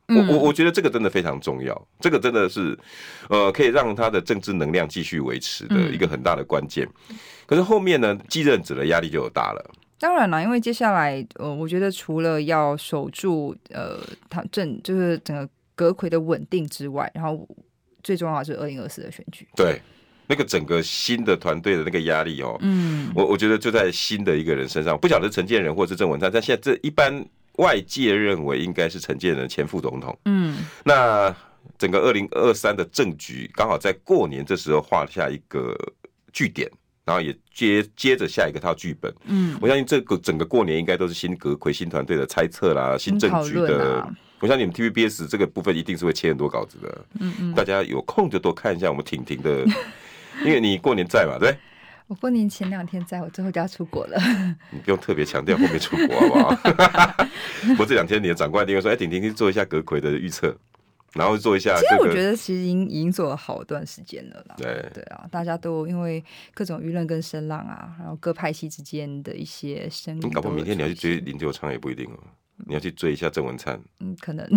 [0.09, 2.77] 我我我觉得这个真的非常重要，这个真的是，
[3.29, 6.87] 呃，可以让他的政治能量继续维持的一个很大的关键。
[7.47, 9.71] 可是后面呢，继任者的压力就有大了。
[9.99, 17.49] 当然了，因为接下来，呃，我觉得除了要守住呃，他政就是整个阁魁的稳定之外，然后
[18.03, 19.47] 最重要的是二零二四的选举。
[19.57, 19.81] 对，
[20.27, 27.25] 那个整个新的团队的那个压力哦，嗯，我我觉得就在新的一个人身上，不晓得陈建仁或是郑文灿，但现在这一般。
[27.59, 31.35] 外界认为应该是陈建仁前副总统，嗯，那
[31.79, 35.77] 整个二零二三的政局刚好在过年这时候画下一个
[36.33, 36.71] 据点，
[37.05, 44.09] 然后也接接着下一个套剧本，嗯，我相信这个整个过年应该都是新阁揆新团队的猜测啦，新政局的，
[44.41, 49.65] 我相信你们 TVBS 这个部分一定是会切很多稿子的，嗯嗯，大家有空就多看一下我们婷婷的，
[50.45, 51.55] 因为你过年在嘛，对。
[52.09, 54.19] 我过年前两天在，我最后就要出国了。
[54.71, 57.27] 你不用特别强调后面出国好不好？
[57.69, 60.55] 不过这两天你的长官一定会说：“哎，婷婷去做一下阁揆的预测，
[61.15, 64.55] 然后做一下。”其实我觉得其实已经已经做了好一段时间了啦。
[64.59, 70.21] 对对啊，大家都因为各种舆论跟声浪啊，然后各派系之间的一些声音。
[70.27, 72.19] 你搞不好明天你要去追林九昌也不一定哦。
[72.67, 74.49] 你要去追一下郑文灿， 嗯，可能。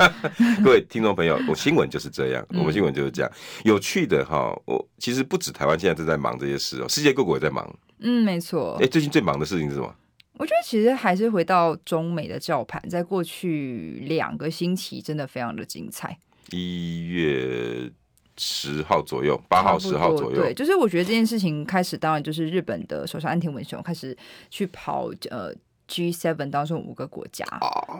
[0.62, 3.30] 各位听众朋友，我新闻就是这样，我们新闻就是这样。
[3.64, 7.74] 有趣的哈，我其实不止台湾现在正在忙这些事哦，世界各国也在忙。
[8.00, 8.76] 嗯，没错。
[8.80, 9.94] 哎，最近最忙的事情是什么？
[10.38, 16.18] 我觉得其实还是回到中美的叫盘，在过去两个星期真的非常的精彩。
[16.50, 17.90] 一月
[18.36, 24.14] 十号左右，八号、十号左右，对，就是我觉得这件事情开始，当然就是日本的首相安田文雄开始
[24.50, 25.54] 去跑呃。
[25.88, 27.44] G7 当中五个国家，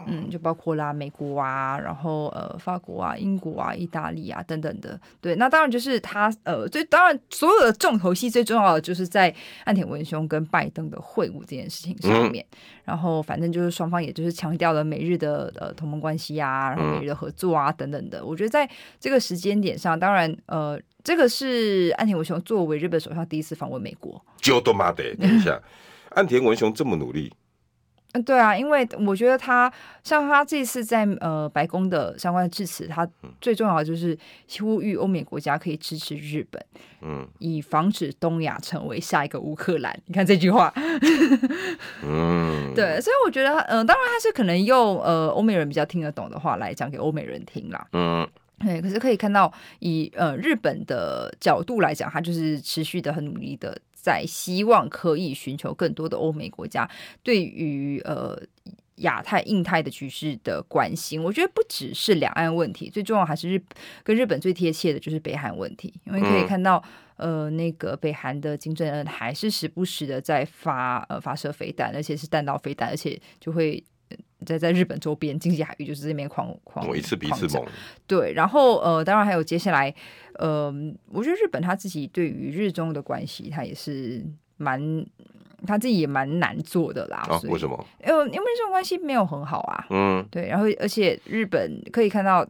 [0.07, 5.01] 嗯，就包括啦美国啊，然后呃法国啊、英国啊、意大利啊等等的。
[5.21, 9.33] 对，那当然就是他呃，最当然所有的重头戏最重要的就是在
[9.65, 12.45] 岸田文雄跟拜登的会晤这件事情上面。
[12.51, 18.25] 嗯、然后反正就是双方也就是强调了美日的呃同盟关系啊，然后美日的合作啊等等的。
[18.25, 18.69] 我觉得在
[18.99, 24.21] 这个时间点上，当然呃，这个是岸田文雄作为日本首相第一次访问美国。
[24.39, 25.61] 就他妈的，等一下，
[26.17, 27.33] 岸田文雄这么努力。
[28.13, 29.71] 嗯，对啊，因为我觉得他
[30.03, 33.07] 像他这次在呃白宫的相关的致辞，他
[33.41, 34.17] 最重要的就是
[34.59, 36.65] 呼吁欧美国家可以支持日本，
[37.03, 39.95] 嗯，以防止东亚成为下一个乌克兰。
[40.07, 40.73] 你看这句话，
[42.03, 48.27] 嗯， 对，所以我觉得，呃，当然他是可能用呃欧美人比较听得懂的话来讲给欧美人听啦，嗯，
[48.61, 53.77] 对，可是可以看到以呃日本的角度来讲，他就是持续的很努力的。
[54.07, 56.89] 在希望可以寻求更多的欧美国家
[57.25, 58.41] 对于呃
[58.99, 63.61] 亚太、印太的局势的关心，我觉得不只是两岸问题，最重要还是日
[64.05, 66.81] 跟日本最贴切的就是北韩问题，因为可以看到
[67.17, 73.83] 呃那个北韩的金正恩还是时不时的在发呃发射飞弹，而且是弹道飞弹，而且就会。
[74.45, 77.65] 在在日本周边经济海域，就是这边狂狂，一次比一次猛。
[78.07, 79.95] 对，然后呃，当然还有接下来，
[80.35, 80.73] 呃，
[81.11, 84.25] 我觉得日本他自己对于日中的关系，他也是
[84.57, 85.05] 蛮
[85.67, 87.19] 他自己也蛮难做的啦。
[87.29, 87.87] 啊，为什么？
[88.07, 89.87] 因为因为这种关系没有很好啊。
[89.91, 92.47] 嗯，对，然后而且日本可以看到。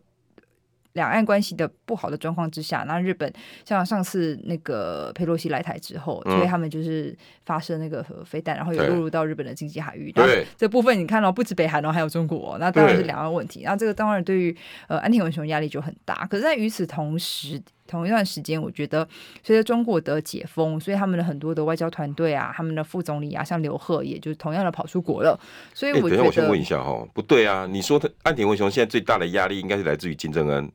[0.96, 3.30] 两岸关系的不好的状况之下，那日本
[3.64, 10.10] 像上次那个佩洛西来台之后，所以他们就是发射那个飞弹，然后又落入到日本的经济海域。
[10.10, 13.62] 对，这部分你看到不止北韩哦，还有中国，那当然是两岸问题。
[13.64, 14.56] 那这个当然对于
[14.88, 16.26] 呃安田文雄压力就很大。
[16.30, 19.06] 可是，在与此同时，同一段时间，我觉得
[19.44, 25.38] 随着中国的解封，所以他们的很多的外交团队啊，他们的副总理啊，像刘鹤，也就是同样的跑出国了。
[25.74, 30.70] 所以我觉得，欸、等一下我先问一下哈，不对啊，你说他安田文雄现在最大的压力应该是来自于金正恩，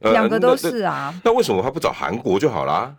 [0.00, 1.30] 两、呃、个都是啊那。
[1.30, 2.94] 那为什么他不找韩国就好啦？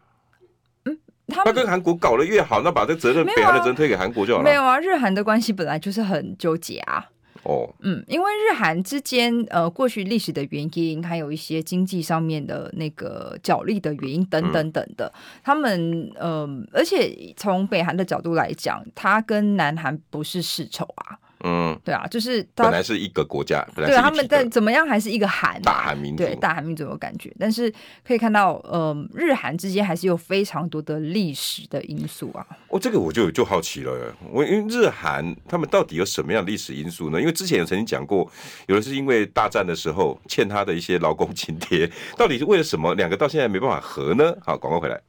[0.86, 4.44] 嗯，他跟韩国搞得越好，那把这责任北韩的责任推给韩国就好了。
[4.44, 7.06] 没有啊，日韩的关系本来就是很纠结啊。
[7.44, 21.18] 哦，嗯，因为日韩之间，呃，过去历史的原因，还有一些经济上面的那个角力的原因等等等的，嗯、他们，呃，而且从北韩的角度来讲，他跟南韩不是世仇啊。
[21.44, 27.74] 嗯，对啊，就是本来是一个国家，对他们但怎么样还是一个韩、啊、大韩民族，对大韩民族有感觉，但是
[28.06, 32.46] 可以看到，呃，日韩之间还是有非常多的历史的因素啊。
[32.70, 37.20] 哦，这个我就就好奇了，我因为日韩他们到底有什么样的历史因素呢？
[37.20, 38.30] 因为之前有曾经讲过，
[38.68, 42.94] 有的是因为大战的时候欠他的一些劳工津贴， 到底是为了什么？
[42.96, 44.34] 两个到现在没办法和呢？
[44.42, 45.00] 好，广告回来，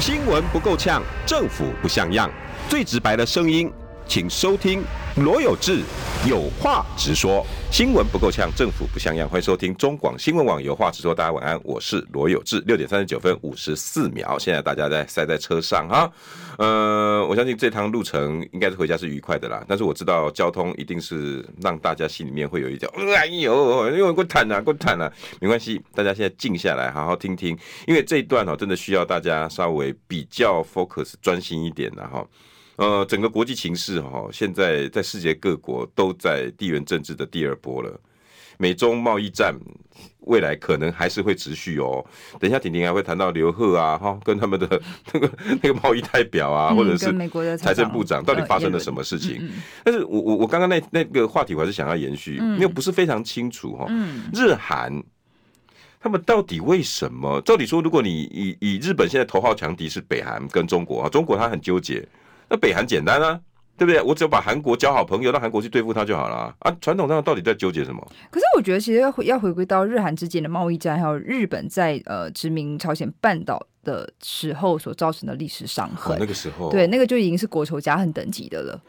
[0.00, 2.30] 新闻不够呛，政府不像样，
[2.68, 3.70] 最直白的声音。
[4.08, 4.82] 请收听
[5.16, 5.82] 罗有志
[6.28, 9.28] 有话直说，新闻不够呛，政府不像样。
[9.28, 11.14] 欢迎收听中广新闻网有话直说。
[11.14, 12.62] 大家晚安，我是罗有志。
[12.66, 16.10] 六点三十九分五十四秒，现在大家在塞在车上哈。
[16.58, 19.64] 呃，我相信这趟路程应该是回家是愉快的啦。
[19.68, 32.24] 但是我知道交通一定是让大家心里面会有一点，哎呦，因为过坦啊，过坦啊，没关系，大家现在静下来，好好听听，因为这一段哦，真的需要大家稍微比较 focus 专心一点的哈。
[32.76, 38.00] 呃，整个国际情势哈，现在在世界各国都在地缘政治的第二波了。
[38.58, 39.54] 美中贸易战
[40.20, 42.02] 未来可能还是会持续哦。
[42.40, 44.80] 等一下，婷婷还会谈到刘鹤啊，哈，跟他们的
[45.12, 45.30] 那个
[45.62, 49.46] 那个贸易代表啊，或者是美国的财政部长，到底发生了什么事情？
[49.84, 53.86] 但是我我我刚刚那那个话题，我还是想要延续，因为不是非常清楚哈。
[54.32, 55.02] 日韩
[56.00, 57.38] 他们到底为什么？
[57.42, 62.06] 照理说，如果你以以日本现在头号强敌是北韩跟中国啊，中国他很纠结。
[62.48, 63.40] 那北韩简单啊，
[63.76, 64.00] 对不对？
[64.02, 66.54] 我只要把韩国交好朋友，让韩国去对付他就好了啊！
[66.60, 68.06] 啊，传统上到底在纠结什么？
[68.30, 76.16] 可是我觉得，其实要回要回归到日韩之间的贸易战，还有日本在呃殖民朝鲜半岛的时候所造成的历史伤痕。
[76.18, 78.80] 那个时候，对，那个就已经是国仇家恨等级的了。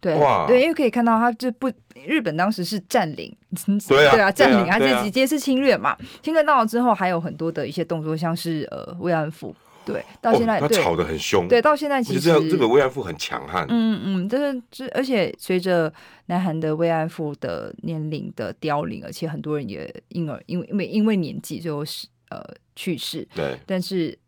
[0.00, 1.70] 对，哇对，因为可以看到，他就不
[2.04, 3.32] 日本当时是占领，
[3.88, 5.96] 对啊，占领，而且直接是侵略嘛。
[6.22, 9.54] 侵略到了之后，还有很多的一些动作，像是呃慰安妇。
[9.84, 11.48] 对，到现在、哦、他吵得很凶。
[11.48, 13.66] 对，到现在其实这这个慰安妇很强悍。
[13.68, 15.92] 嗯嗯，但是这，而且随着
[16.26, 22.42] 南韩的慰安妇的年龄的凋零，而且很多人也因而因为因为因为年纪最后是呃
[22.74, 23.26] 去世。
[23.34, 24.18] 对，但是。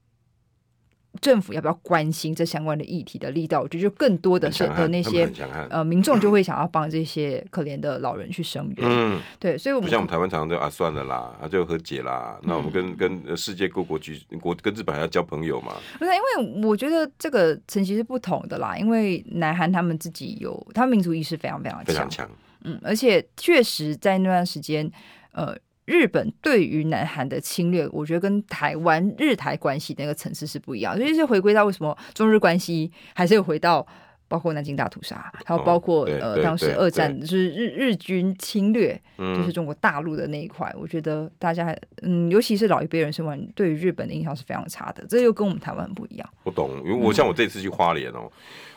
[1.20, 3.60] 政府要不要关心这相关的议题的力道？
[3.60, 5.30] 我觉得就更多的是的那些
[5.70, 8.88] 呃民众就会想要帮这些可怜的老人去声援。
[8.88, 12.38] 嗯，对，所以我们不像我们台湾常常就啊算了啦，啊就和解啦。
[12.42, 15.74] 那我们跟跟世界各国局国跟日本还要交朋友嘛？
[15.98, 18.76] 不是，因为我觉得这个层级是不同的啦。
[18.76, 22.30] 因为南韩他们自己有，他们民族意识非常非常强，非常强。
[22.64, 24.90] 嗯，而且确实在那段时间，
[25.32, 25.56] 呃。
[25.84, 33.86] 日本对于南韩的侵略，我觉得跟台湾日台关系那个层次是不一样，所以是回归到为什么中日关系还是有回到。
[34.26, 40.74] 包括南京大屠杀，还有包括、哦、呃当时二战就是日日军侵略，嗯、就是中国大陆的那一块。
[40.76, 46.28] 我觉得大家嗯，尤其是老一辈人生活对于日本的印象是非常差的，这又跟我们台湾很不一样。
[46.42, 48.28] 我懂，因为我像我这次去花莲哦，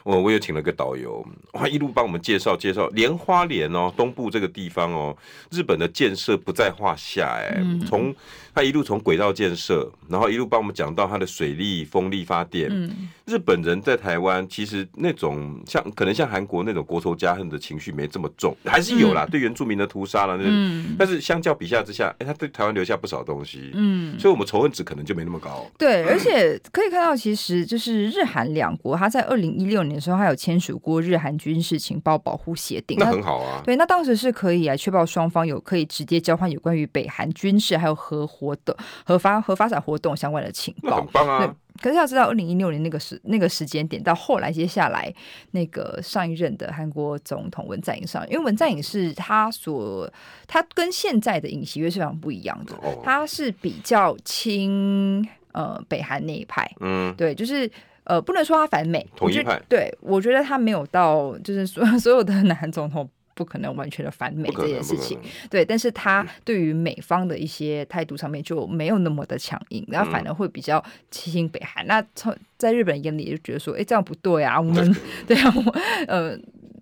[0.08, 5.16] 我我也请了个导游，他一路帮我们介绍介绍，莲花莲哦东部这个地方哦，
[5.52, 8.16] 日本的建设不在话下哎，从、嗯、
[8.56, 12.70] 他一路从轨道建设，然后一路帮我们讲到他的水利、风力发电。
[12.72, 15.56] 嗯、日本人在台湾其实那种。
[15.66, 25.70] 像可能像韩国那种国仇家恨的情绪没这么重，还是有啦，嗯、对原住民的屠杀啦，那嗯、但是相较比下之下，哎、欸，他对台湾留下不少东西，嗯，所以我们仇恨值可能就没那么高。
[25.78, 33.62] 对，而且可以看到，其实就是日韩两国，他在二零一六年的时候，他有签署过日韩军事情报保护协定，那很好啊。
[33.66, 41.56] 对，那当时是可以来确保双方有可以直接交换有关于北韩军事还有核活的核发核发展活动相关的情报，很棒啊。
[41.80, 45.14] 可是要知道，二零一六年那个时那个时间点到后来，接下来
[45.52, 50.12] 那个上一任的韩国总统文在寅上，因为文在寅是他所
[50.48, 57.70] 他跟现在的尹锡悦是非常不一样的，他是比较亲呃北韩那一派，嗯，对，就是
[58.08, 63.08] 呃不能说他反美，统一派，对，我觉得他没有到就是所 所有的南韩总统。
[63.38, 71.86] 不可能完全的反美这件事情，对，但是他对于美方的一些态度上面就没有那么的强硬，然后反而会比较亲北韩。
[71.86, 74.96] 那从在日本眼里就觉得说，哎，这样不对啊，我们
[75.28, 75.62] 对啊，我
[76.08, 76.36] 呃，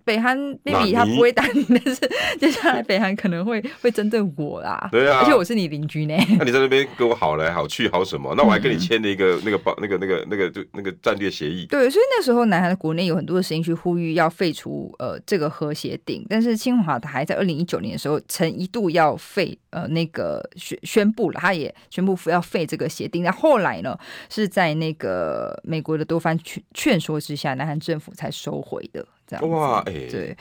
[0.06, 2.00] 北韩 maybe 他不会打你，但是
[2.38, 4.88] 接下来北韩可能会会针对我啦。
[4.92, 6.14] 对啊，而且我是你邻居呢。
[6.38, 8.32] 那你在那边跟我好来好去好什么？
[8.36, 11.66] 那我还跟你签了一个那个保那个那个那个就那个战略协议。
[11.66, 23.24] 对，所以那时候南韩的国内有很多的声音去呼吁要废除呃这个核协定，但是青瓦台在二零一九年的时候曾一度要废呃那个宣宣布了，他也宣布要废这个协定。
[23.24, 23.98] 那后来呢，
[24.30, 29.04] 是在那个美国的多番劝劝说之下，南韩政府才收回的。
[29.26, 30.36] 这样哇，哎、欸，对，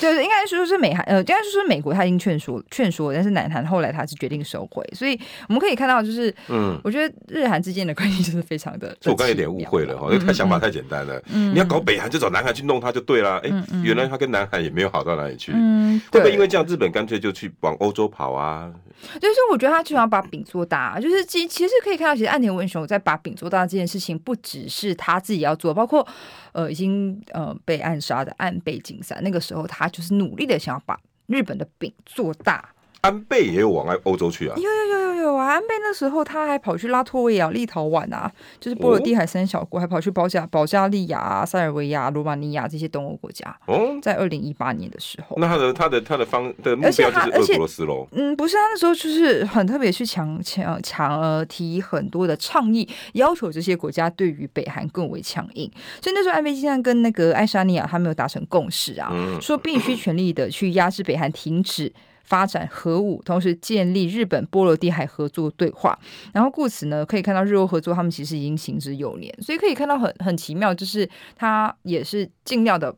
[0.00, 5.18] 对，应该说是美韩，呃，应该说是美国，他已经劝说劝说，但是南韩后来他是决定收回，所以
[5.48, 18.72] 我们可以看到，就是，嗯，我觉得日韩之间的关系就是非常的，所以我刚才有点误会了哈，因为他想法太简单了，嗯，你要搞北韩就找南韩去弄他就对了，哎、欸，原来他跟南韩也没有好到哪里去，嗯，会不会因为这样，日本干脆就去往欧洲跑啊？
[19.14, 26.06] 就是我觉得他就想把饼做大，就是其其实可以看到，其实岸田文雄在把饼做大这件事情，不只是他自己要做，包括
[26.52, 28.32] 呃已经呃被暗杀的。
[28.38, 32.72] 安倍晋三那个时候，他就是努力的想要把日本的饼做大。
[33.02, 34.54] 安倍也有往外欧洲去啊？
[34.56, 35.52] 有有有有有啊！
[35.52, 43.56] 安倍那时候他还跑去拉脱维亚、立陶宛啊，就是波罗的海三小国，还跑去保加保加利亚、塞尔维亚、罗马尼亚这些东欧国家。
[43.66, 48.06] 哦，在二零一八年的时候，那他的他的他的方的目标就是俄罗斯喽？
[48.12, 55.70] 嗯，不是，他那时候就是很特别去强强强呃提很多的倡议，要求这些国家对于北韩更为强硬。
[56.02, 61.92] 所以那时候安倍晋三跟那个爱沙尼亚他没有达成共识啊，嗯、说必须全力的去压制北韩停止。
[62.30, 65.98] 发展核武，同时建立日本波罗的海合作对话，
[66.32, 72.94] 然后故此呢，可以看到日欧合作，他们其实已经行之有年，所以可以看到很很奇妙，就是他也是尽量的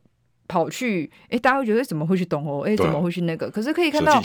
[0.47, 2.59] 跑去，哎，大家会觉得怎么会去东欧？
[2.59, 3.49] 哎，怎么会去那个？
[3.49, 4.21] 可是可以看到，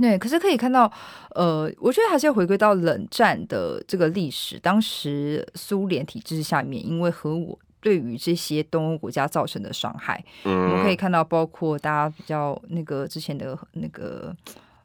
[0.00, 0.90] 对，可是可以看到，
[1.34, 7.58] 呃，我觉得还是要回归到冷战的这个历史，当时苏联体制下面，因为核武。
[7.80, 14.34] 对于这些东欧国家造成的伤害，嗯，我们可以看到，包括大家比较那个之前的那个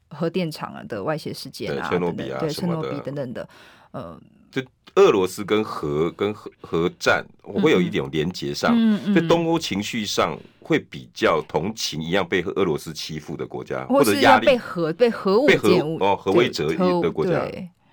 [0.10, 3.50] 核电厂啊的外泄事件啊，切诺比啊，对，切诺比等等的，
[3.92, 4.20] 呃，
[4.52, 4.62] 就
[4.96, 15.70] 俄罗斯跟核跟核核战，我会有一点连结上，嗯嗯，在东欧情绪上会比较同情一样被俄罗斯欺负的国家，或者压力被核被核武被核
[16.00, 17.44] 哦核威慑的国家，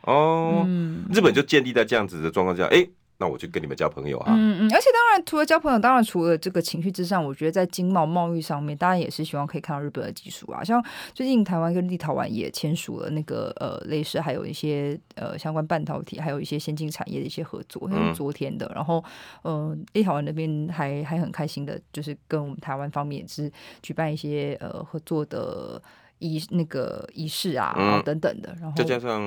[0.03, 2.87] 哦，嗯，日本就建立在这样子的状况下，哎。
[3.21, 4.33] 那我就跟你们交朋友啊！
[4.35, 10.65] 嗯嗯，而且当然，除了交朋友，当然除了这个情绪之上，我觉得在经贸贸易上面，当然也是希望可以看到日本的技术啊。
[10.65, 18.73] 像最近台湾跟立陶宛也签署了那个呃类似，还有一些呃相关半导体，还有一些先进产业的一些合作，是昨天的。
[18.75, 19.05] 然后
[19.43, 23.53] 呃，立陶宛那边还还很开心的，就是跟我们台湾方面也是
[23.83, 25.81] 举办一些呃合作的。
[26.21, 29.21] 仪那个仪式啊，嗯、等等的，然后再加上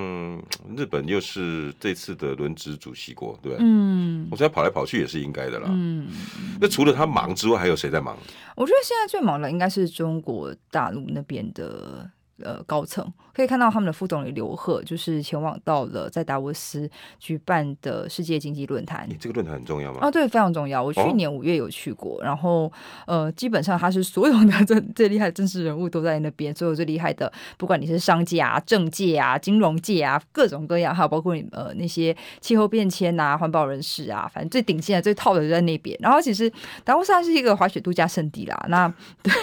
[0.77, 5.67] 日本又是这次的轮值主席国，对，嗯，我现在跑来跑去也是应该的啦。
[5.69, 6.07] 嗯，
[6.61, 8.17] 那除了他忙之外，还有谁在忙？
[8.55, 12.09] 我觉得现在最忙的应该是中国大陆那边的。
[12.43, 16.87] 呃，高层可以看到他们的副总理刘鹤就是前往到了在达沃斯
[17.19, 19.07] 举办的世界经济论坛。
[19.09, 19.99] 你这个论坛很重要吗？
[20.01, 20.83] 啊，对，非常重要。
[20.83, 22.71] 我去年五月有去过，哦、然后
[23.07, 35.97] 呃，基本上他是所有的 最最厉害的政治人物都在那边，所有最厉害的，不管你是商界啊、政界啊、金融界啊，各种各样，还有包括你呃那些气候变迁啊、环保人士啊，反正最顶尖的、最套的就在那边。
[35.99, 36.51] 然后其实
[36.83, 38.65] 达沃斯还是一个滑雪度假胜地啦。
[38.69, 38.87] 那
[39.23, 39.33] 对，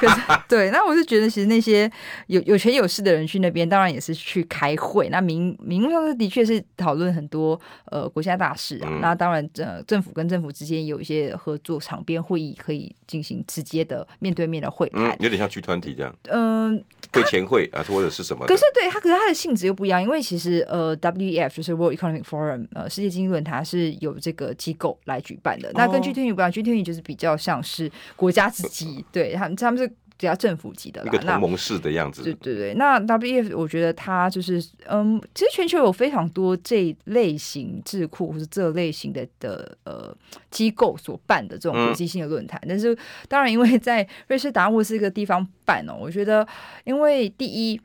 [0.00, 1.88] 可是对，那我是觉得其实那些。
[2.26, 5.08] 有有权有势的人去那边，当然也是去开会。
[5.08, 8.88] 那名名义上的确是讨论很多呃国家大事啊。
[8.90, 15.10] 嗯、那当然，呃，政府跟政府之间有一些合作场边会议，可以进行直接的面对面的会谈。
[15.10, 16.14] 嗯，有点像剧团体这样。
[16.24, 18.46] 嗯、呃，会前会啊，或者是什么？
[18.46, 20.02] 可是对它，可是它的性质又不一样。
[20.02, 25.68] 因为其实呃，WEF 就是 World Economic Forum，呃，世界经济论坛是有这个机构来举办的。
[25.68, 29.90] 哦、那跟 G20 不一样，G20 就是比较像是国家自己， 对他们他们是。
[30.18, 32.22] 比较政府级的啦，一个同盟式的样子。
[32.22, 40.14] 对对对，那 WEF 我觉得它就是，嗯，其实全球有非常多这类型智库或者这类型的的呃
[40.50, 42.94] 机构所办的这种国际性的论坛，嗯、但是
[43.28, 46.46] 当然因为在瑞士达沃斯这个地方办哦，我觉得
[46.84, 47.80] 因为第一，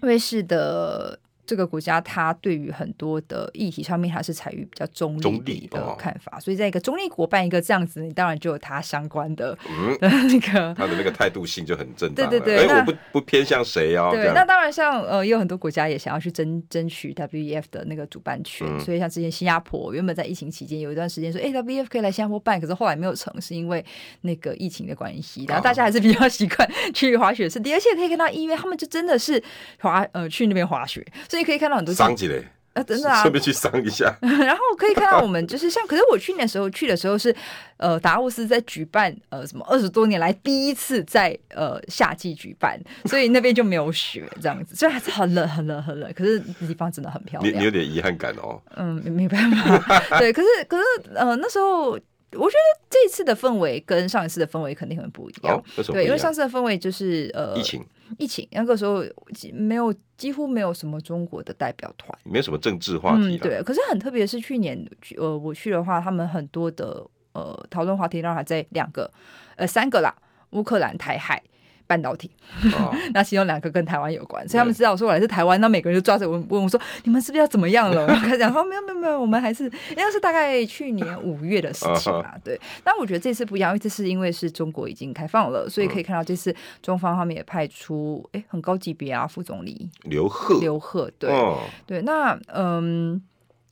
[0.00, 1.20] 瑞士的。
[1.50, 9.58] 这个国家，它对于很多的议题上面还是采取比较中立的看法，所以在一个中立国办一个这样子，你当然就有它相关的
[10.00, 12.30] 那个 他的那个态度性就很正当。
[12.30, 14.10] 对对对，哎，我不不偏向谁哦。
[14.12, 23.84] 对，那当然像呃，也有很多国家也想要去争争取 WEF 的那个主办权，所以像之前新加坡原本在疫情期间有一段时间说，哎，WEF 可以来新加坡办，可是后来没有成，是因为
[24.20, 25.44] 那个疫情的关系。
[25.48, 29.42] 然后大家还是比较 习惯去滑雪胜地，而且可以看到医院他们就真的是
[29.80, 31.39] 滑呃去那边滑雪，所以。
[31.40, 34.14] 你可以看到很多，商机嘞，啊，真的啊， 顺便去赏一下。
[34.22, 37.34] 然后可以看到我们就是 像，可是我去年的时候去的时候是，
[37.78, 47.54] 呃，达沃斯在举办呃什么二十多年来第一次在呃夏季举办，所以那边就没有雪这样子，虽然还是很冷很冷很冷，可是地方真的很漂亮。
[47.54, 48.60] 你你有点遗憾感哦。
[48.76, 50.18] 嗯，没办法。
[50.18, 50.84] 对，可是可是
[51.14, 51.98] 呃那时候。
[52.32, 55.56] 我觉得这次的氛围跟上一次的氛围肯定很不一样。
[55.56, 57.84] 哦、对，因为上次的氛围就是呃疫情，
[58.18, 59.04] 疫情那个时候
[59.52, 63.38] 没有几乎没有什么中国的代表团，没有什么政治话题、嗯。
[63.38, 69.10] 对，可是很特别是去年呃我去的话，他们很多的呃讨论话题当然还在两个
[69.56, 70.14] 呃三个啦，
[70.50, 71.42] 乌克兰、台海。
[71.90, 72.30] 半导体，
[72.78, 89.90] 哦、 那其中两个跟台湾有关，所以他们知道说我来自台湾，那每个人就抓着我问我说：“你们是不是要怎么样了？” 我开始讲说：“没有没有没有，我们还是应该是大概去年五月的事情吧。”对，但我觉得这次不一样，因为这次因为是中国已经开放了，所以可以看到这次中方方面也派出哎很高级别啊副总理。
[90.04, 93.20] 刘鹤，刘鹤对、哦、对，那嗯，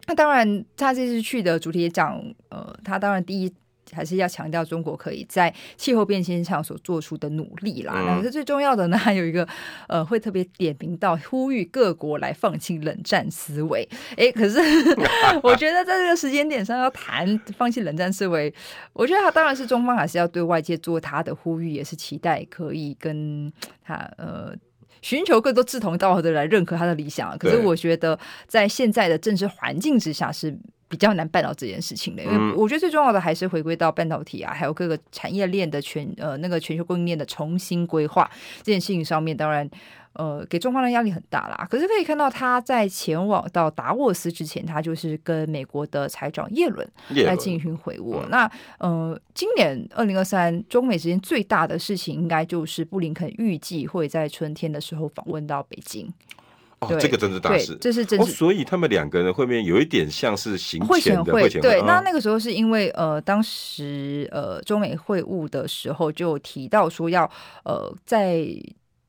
[0.06, 3.54] 那当然他这次去的主题也讲呃，他当然第一。
[3.93, 7.95] 还是要强调中国可以在气候变迁上所做出的努力啦。
[7.95, 9.47] 那、嗯、是最重要的呢，还有一个
[9.89, 13.89] 呃，会特别点名到呼吁各国来放弃冷战思维。
[14.12, 14.59] 哎、欸，可是
[15.43, 18.53] 我觉得在这个时间点上要谈放弃冷战思维，
[18.93, 23.53] 我觉得他当然是中方还是要对外界做他的呼吁，也是期待可以跟
[23.84, 24.53] 他呃
[25.03, 27.36] 寻求更多志同道合的人来认可他的理想。
[27.39, 30.59] 可是我觉得在现在的政治环境之下是。
[30.89, 38.30] 比较难办到这件事情的，因为我觉得最重要的还是回归到半导体啊，还有各个产业链的全呃那个全球供应链的重新规划
[38.62, 39.68] 这件事情上面，当然
[40.14, 41.66] 呃给中方的压力很大啦。
[41.70, 48.26] 可是可以看到他在前往到达沃斯之前，他就是跟美国的财长耶伦来进行会晤。
[48.30, 56.11] 那呃，今年二零二三中美之间最大的事情，应该就是布林肯预计会在春天的时候访问到北京。
[56.81, 58.24] 哦，这个真是大事，这是真、哦。
[58.24, 61.68] 所以他们两个人会面有一点像是行前的会前会。
[61.68, 67.29] 对，那那个时候是因为呃，当时呃中美会晤的时候就提到说要
[67.64, 68.47] 呃在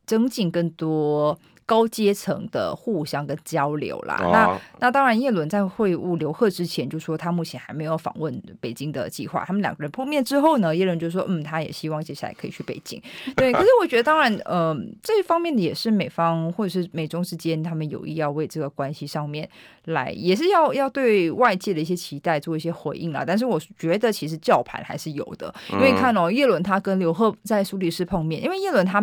[0.05, 1.37] 增进更多。
[1.69, 9.45] 高阶层的互相的交流啦，哦、那那当然，叶伦在会晤刘鹤之前就说他目前还没有访问北京的计划。
[9.45, 12.99] 他们两个人碰面之后呢，叶伦就说，嗯，他也希望接下来可以去北京。
[13.37, 19.47] 对，可是我觉得，当然，呃，这一方面的也是美方或者是美中之间，他们有意要为这个关系上面
[19.85, 23.23] 来，也是要要对外界的一些期待做一些回应啦。
[23.23, 28.99] 但是我觉得，其实叫盘还是有的，因为看哦，叶伦他跟刘鹤在苏黎世碰面，因为叶伦他。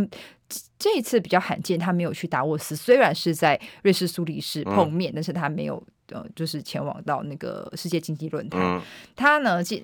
[0.79, 8.61] 这一次比较罕见，他没有去达沃斯，虽然是在瑞士苏黎世碰面，嗯、但是他没有呃，就是前往到那个世界经济论坛。
[8.61, 8.81] 嗯、
[9.17, 9.83] 他呢见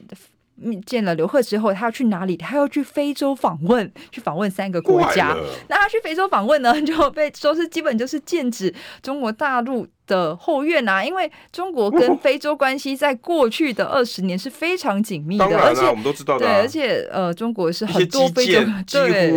[0.86, 2.36] 见了刘鹤之后，他要去哪里？
[2.36, 5.36] 他要去非洲访问，去访问三个国家。
[5.68, 9.86] 那他去非洲访问呢，就被说是基本就是剑指中国大陆。
[10.12, 18.60] 的后院啊，因为中国跟非洲关系在过去的二十年是非常紧密的，啊、而且我们都知道的、啊，对，而且呃，中国是很多非洲
[19.08, 19.32] 对，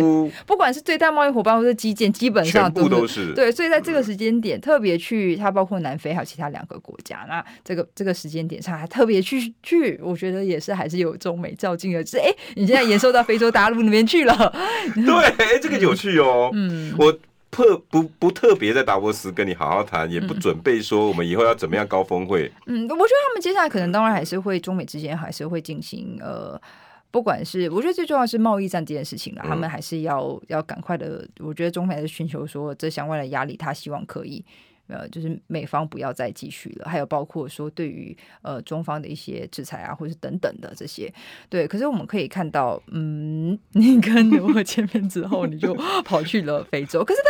[0.46, 14.52] 不管是最大贸易伙伴或者基建，基本上都是，都是对，所以在这个时间点、嗯、特别去，它包括南非还有其他两个国家，那这个这个时间点上还特别去去，我觉得也是还是有中美较劲的，就是哎，你现在延伸到非洲大陆那边去了，
[14.94, 17.16] 对，哎，这个有趣哦，嗯，我。
[17.50, 22.52] 特不不特别在达沃斯跟你好好谈，也不准备说我们以后要怎么样高峰会。
[22.66, 26.60] 嗯，我觉得他们接下来可能当然还是会中美之间还是会进行呃，
[27.10, 31.26] 不管是我觉得最重要是贸易战这件事情了，他们还是要要赶快的。
[31.40, 34.44] 我觉得中美还是寻求说这相关的压力，他希望可以。
[34.88, 41.12] 呃，就是美方不要再继续了，还有包括说对于呃中方的一些制裁啊，或者是等等的这些，
[41.48, 41.66] 对。
[41.66, 45.74] 可是我们可以看到，嗯， 你跟刘鹤见面之后，你就
[46.04, 47.04] 跑去了非洲。
[47.04, 47.20] 可是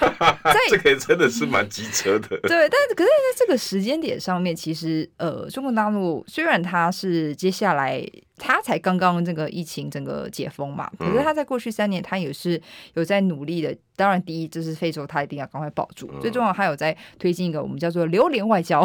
[0.00, 2.28] 当然， 在这个真的是蛮机车的。
[2.40, 8.04] 对，但是可是在这个时间点上面，其实呃，中国大陆虽然它是接下来。
[8.44, 12.60] 他才刚刚这个疫情整个解封嘛，可是他在过去三年，他也是
[12.94, 13.72] 有在努力的。
[13.94, 16.10] 当然，第一就是非洲，他一定要赶快保住。
[16.20, 18.82] 最重要，他有在推进一个我们叫做“榴莲外交”。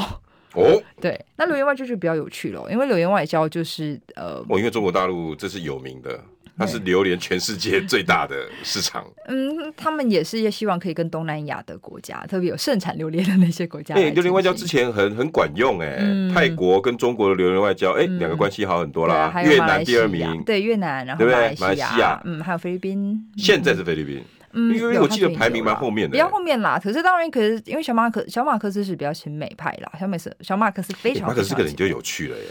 [0.53, 6.23] 哦，对，那榴莲外交就比较有趣了，因为榴莲外交就是呃，哦，因为中国大陆这是有名的。
[6.57, 9.05] 它是榴莲全世界最大的市场。
[9.29, 13.93] 嗯，他们也是希望可以跟东南亚的国家，特别有盛产榴莲的那些国家。
[13.95, 15.97] 哎，榴莲外交之前很很管用哎，
[16.33, 19.33] 泰国跟中国的榴莲外交，哎，两个关系好很多啦。
[19.43, 23.21] 越南第二名，对越南，然后马来西亚，嗯，还有菲律宾。
[23.37, 24.17] 现在是菲律宾。
[24.17, 26.79] 嗯，因为我记得排名蛮后面的，比较后面啦。
[26.81, 31.27] 可是当然，可是因为小马可小马克思是比较亲美派啦，小美是小马克思非常，非常。
[31.29, 32.45] 马可思这个人就有趣了耶。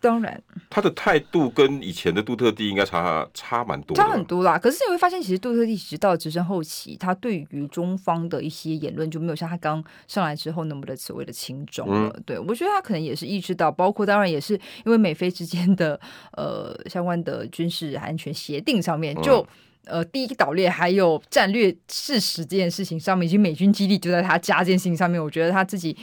[0.00, 4.58] 当然，他的态度跟以前的杜特地应该差差蛮多，差很多啦。
[4.58, 12.12] 可是你会发现，其实杜特地其实到了执政后期，他对于中方的一些言论就没有像他刚上来之后那么的所谓的轻重了。
[12.16, 16.00] 嗯、对，我觉得他可能也是意识到，包括当然也是因为美菲之间的
[16.32, 19.46] 呃相关的军事安全协定上面，就、嗯、
[19.84, 25.96] 呃第一岛链还有战略事实这件事情上面，以及美军基地就在他家这件事情上面，我觉得他自己。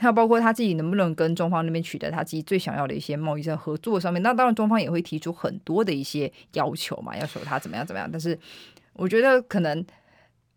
[0.00, 8.08] 还有包括他自己能不能跟中方那边取得他自己最想要的一些贸易上合作上面，那当然中方也会提出很多的一些要求嘛，要求他怎么样怎么样。
[8.10, 8.36] 但是
[8.94, 9.86] 我觉得可能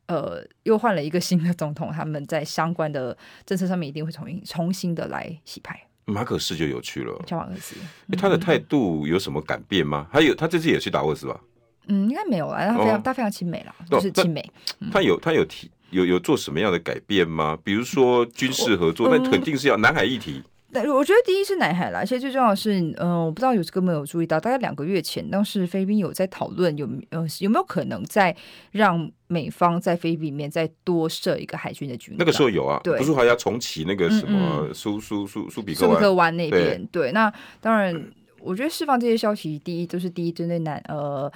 [0.07, 3.15] 呃又换了一个新的总统，他们在相关的
[3.45, 5.79] 政策上面一定会重新重新的来洗牌。
[6.05, 7.75] 马可斯就有趣了，叫马可斯，
[8.17, 10.07] 他的态度有什么改变吗？
[10.11, 11.39] 他有他这次也去打沃斯吧？
[11.87, 14.43] 嗯，应该没有啦，他非常、哦、他非常亲美啦，就是亲美。
[14.91, 15.69] 他有他有提。
[15.89, 17.57] 有有做什么样的改变吗？
[17.63, 20.43] 比如说军事合作，那肯定是要南海议题。
[20.73, 28.35] 对、嗯，我觉得第一是南海啦，而且最重要的是，嗯、呃，我不知道有这个没有注意到，大概两个月前，当时菲律宾有在讨论有呃有没有可能再
[28.71, 32.13] 让美方在菲律宾里面再多设一个海军的军。
[32.19, 36.85] 那个时候有啊，对，不是还要重启那个什么苏苏苏苏比克湾湾那边？
[36.87, 37.31] 对，对，那
[37.61, 38.11] 当然，
[38.41, 41.31] 我觉得释放这些消息，第一都、就是第一针对南呃。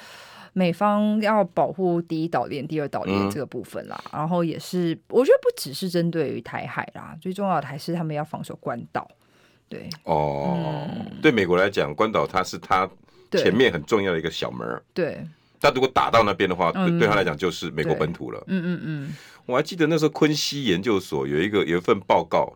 [0.54, 9.10] 美方要保护第一岛链、第二岛链这个部分啦，嗯、然后也是我觉得不只是针对于台海啦，最重要的还是他们要防守关岛。
[9.70, 12.90] 对哦，嗯、对美国来讲，关岛它是它
[13.32, 14.82] 前面很重要的一个小门。
[14.94, 15.26] 对，
[15.62, 18.44] 他如果打到那边的话，对、嗯、对他来讲就是美国本土了。
[18.48, 22.54] 嗯嗯嗯，我还记得那时候昆西研究所有一个有一份报告。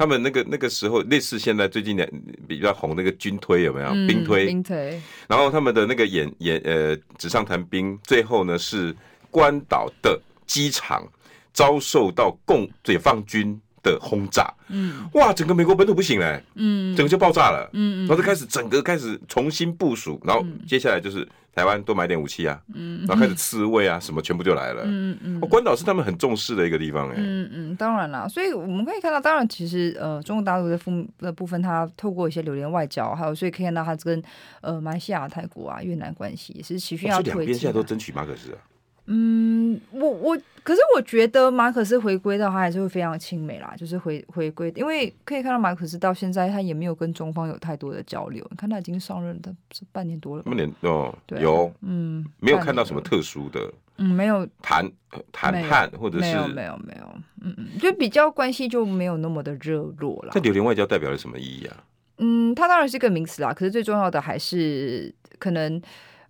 [0.00, 2.10] 他们那个那个时候类似现在最近的
[2.48, 3.88] 比较红那个军推有没有？
[3.88, 4.98] 嗯、兵推，兵推。
[5.28, 8.96] 然后他们的那个演演呃纸上谈兵，最后呢是
[9.30, 11.06] 关岛的机场
[11.52, 14.50] 遭受到共解放军的轰炸。
[14.68, 17.68] 嗯，哇，整个美国本土不行嘞，嗯，整个就爆炸了。
[17.74, 21.28] 嗯，然后就开始整个开始重新部署，然后接下来就是。
[21.52, 25.40] 台湾多买点武器啊，嗯，然后开始刺猬啊，什么全部就来了，嗯嗯。
[25.40, 34.22] 关岛是他们很重视的一个地方，哎，嗯嗯，当然啦，所以我们可以看到，当然其实呃，中国大陆的部的部分，它透过一些流连外交，还有所以可以看到它跟
[34.60, 37.34] 呃马来西亚、泰国啊、越南关系也是持续要推进。
[37.34, 38.58] 两边现在都争取马可斯啊。
[39.06, 48.46] 嗯，我我可是我觉得马可仕回归到他还是会非常亲美啦，就是回回归，因为可以看到马可仕到现在他也没有跟中方有太多的交流。
[48.50, 50.42] 你看他已经上任，他是半年多了。
[50.44, 54.88] 半年哦，对，有，嗯，没有看到什么特殊的，嗯，没有谈
[55.32, 60.30] 谈判或者是没有没有没有，嗯嗯，就比较关系就没有那么的热络了。
[60.32, 61.84] 这流连外交代表了什么意义啊？
[62.18, 65.82] 嗯，它当然是一个名词啦，可是最重要的还是可能。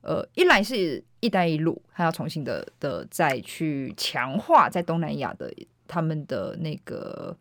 [0.02, 5.52] 呃，一来是“一带一路”，他要重新的的再去强化在东南亚的
[5.86, 7.36] 他们的那个，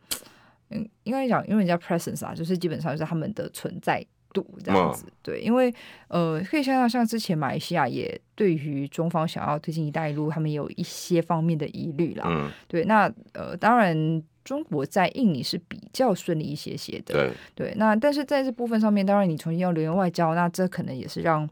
[0.69, 5.05] 嗯，应该讲，因为人家 presence 啊，就是基本上是他们的存在度这样子。
[5.23, 5.73] 对，因为
[6.09, 12.25] 呃，可以想想，像之前马来西亚也对于中方想要推进“一带一路”，他们也有一些方面的疑虑啦。
[12.27, 17.13] 嗯，对，那呃，当然中国在印尼是比较顺利一些些的。
[17.13, 21.49] 对，对，那但是在这部分上面，当然你重新要留言外交，那这可能也是让。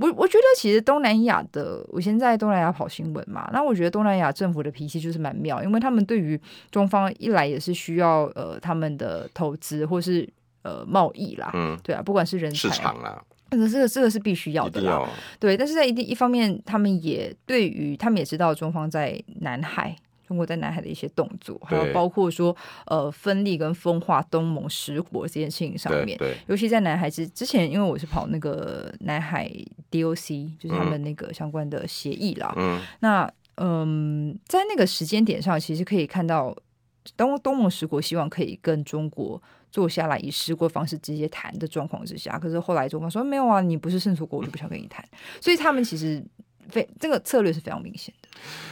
[0.00, 6.40] 我我觉得其实东南亚的，我现在东南亚跑新闻嘛，那我觉得东南亚政府的脾气就是蛮妙，因为他们对于
[6.70, 10.28] 中方一来也是需要呃他们的投资或是
[10.62, 15.08] 呃贸易啦，嗯，对啊，不管是人才市场啦，这个这个这个是必须要的啦，
[15.40, 19.96] 对，但是在一定一方面，他们也对于他们也知道中方在南海。
[20.28, 22.54] 中国在南海的一些动作，还有包括说，
[22.84, 26.18] 呃，分立跟分化东盟十国这件事情上面，
[26.48, 29.50] 尤其在南海之之前，因为我是跑那个南海
[29.90, 32.52] DOC，就是他们那个相关的协议啦。
[32.58, 36.54] 嗯，那嗯，在那个时间点上，其实可以看到
[37.16, 45.02] 东东盟十国希望可以跟中国坐下来以十国方式直接谈的状况之下，可是后来中方说没有啊，你不是胜出国，我就不想跟你谈。
[45.40, 46.22] 所以他们其实
[46.70, 48.28] 非这个策略是非常明显的。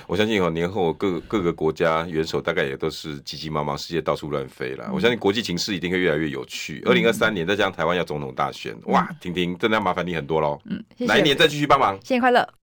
[0.06, 4.84] 我相信哦，年后各各个国家元首大概也都是急急忙忙，世界到处乱飞了。
[4.86, 6.82] 嗯、我相信国际情势一定会越来越有趣。
[6.86, 10.60] 二零二三年再加上台湾要总统大选，嗯、哇，婷婷真的要麻烦你很多喽。
[10.66, 11.98] 嗯，哪一年再继续帮忙？
[12.04, 12.48] 新年快乐。